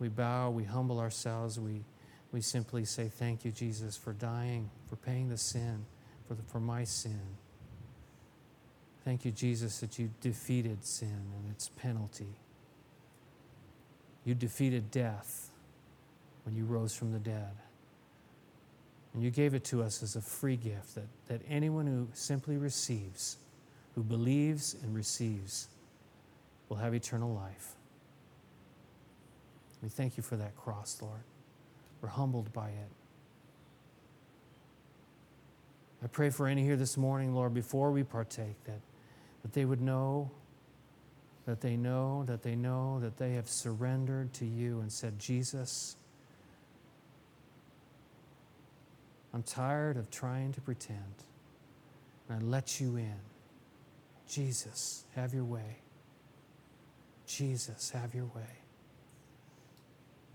we 0.00 0.08
bow, 0.08 0.50
we 0.50 0.64
humble 0.64 0.98
ourselves, 0.98 1.60
we, 1.60 1.84
we 2.32 2.40
simply 2.40 2.84
say, 2.84 3.08
Thank 3.08 3.44
you, 3.44 3.50
Jesus, 3.50 3.96
for 3.96 4.12
dying, 4.12 4.70
for 4.88 4.96
paying 4.96 5.28
the 5.28 5.36
sin, 5.36 5.84
for, 6.26 6.34
the, 6.34 6.42
for 6.42 6.58
my 6.58 6.84
sin. 6.84 7.20
Thank 9.04 9.24
you, 9.24 9.30
Jesus, 9.30 9.80
that 9.80 9.98
you 9.98 10.10
defeated 10.20 10.84
sin 10.84 11.32
and 11.36 11.50
its 11.50 11.68
penalty. 11.68 12.34
You 14.24 14.34
defeated 14.34 14.90
death 14.90 15.50
when 16.44 16.54
you 16.54 16.64
rose 16.64 16.94
from 16.94 17.12
the 17.12 17.18
dead. 17.18 17.52
And 19.14 19.22
you 19.22 19.30
gave 19.30 19.54
it 19.54 19.64
to 19.64 19.82
us 19.82 20.02
as 20.02 20.16
a 20.16 20.20
free 20.20 20.56
gift 20.56 20.94
that, 20.94 21.08
that 21.26 21.40
anyone 21.48 21.86
who 21.86 22.08
simply 22.12 22.56
receives, 22.56 23.38
who 23.94 24.02
believes 24.02 24.76
and 24.82 24.94
receives, 24.94 25.68
will 26.68 26.76
have 26.76 26.94
eternal 26.94 27.34
life. 27.34 27.74
We 29.82 29.88
thank 29.88 30.16
you 30.16 30.22
for 30.22 30.36
that 30.36 30.56
cross, 30.56 30.98
Lord. 31.00 31.20
We're 32.00 32.08
humbled 32.08 32.52
by 32.52 32.68
it. 32.68 32.90
I 36.02 36.06
pray 36.06 36.30
for 36.30 36.46
any 36.46 36.62
here 36.62 36.76
this 36.76 36.96
morning, 36.96 37.34
Lord, 37.34 37.52
before 37.52 37.90
we 37.90 38.02
partake, 38.02 38.62
that, 38.64 38.80
that 39.42 39.52
they 39.52 39.64
would 39.64 39.82
know, 39.82 40.30
that 41.46 41.60
they 41.60 41.76
know, 41.76 42.24
that 42.26 42.42
they 42.42 42.56
know 42.56 43.00
that 43.00 43.18
they 43.18 43.34
have 43.34 43.48
surrendered 43.48 44.32
to 44.34 44.46
you 44.46 44.80
and 44.80 44.90
said, 44.90 45.18
Jesus, 45.18 45.96
I'm 49.34 49.42
tired 49.42 49.96
of 49.96 50.10
trying 50.10 50.52
to 50.52 50.60
pretend. 50.60 51.24
And 52.28 52.42
I 52.42 52.46
let 52.46 52.80
you 52.80 52.96
in. 52.96 53.20
Jesus, 54.28 55.04
have 55.16 55.34
your 55.34 55.44
way. 55.44 55.78
Jesus, 57.26 57.90
have 57.90 58.14
your 58.14 58.26
way. 58.26 58.59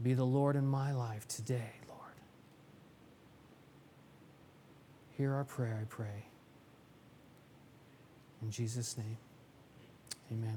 Be 0.01 0.13
the 0.13 0.25
Lord 0.25 0.55
in 0.55 0.67
my 0.67 0.91
life 0.91 1.27
today, 1.27 1.71
Lord. 1.87 1.99
Hear 5.17 5.33
our 5.33 5.45
prayer, 5.45 5.79
I 5.81 5.85
pray. 5.85 6.25
In 8.41 8.51
Jesus' 8.51 8.97
name, 8.97 9.17
amen. 10.31 10.53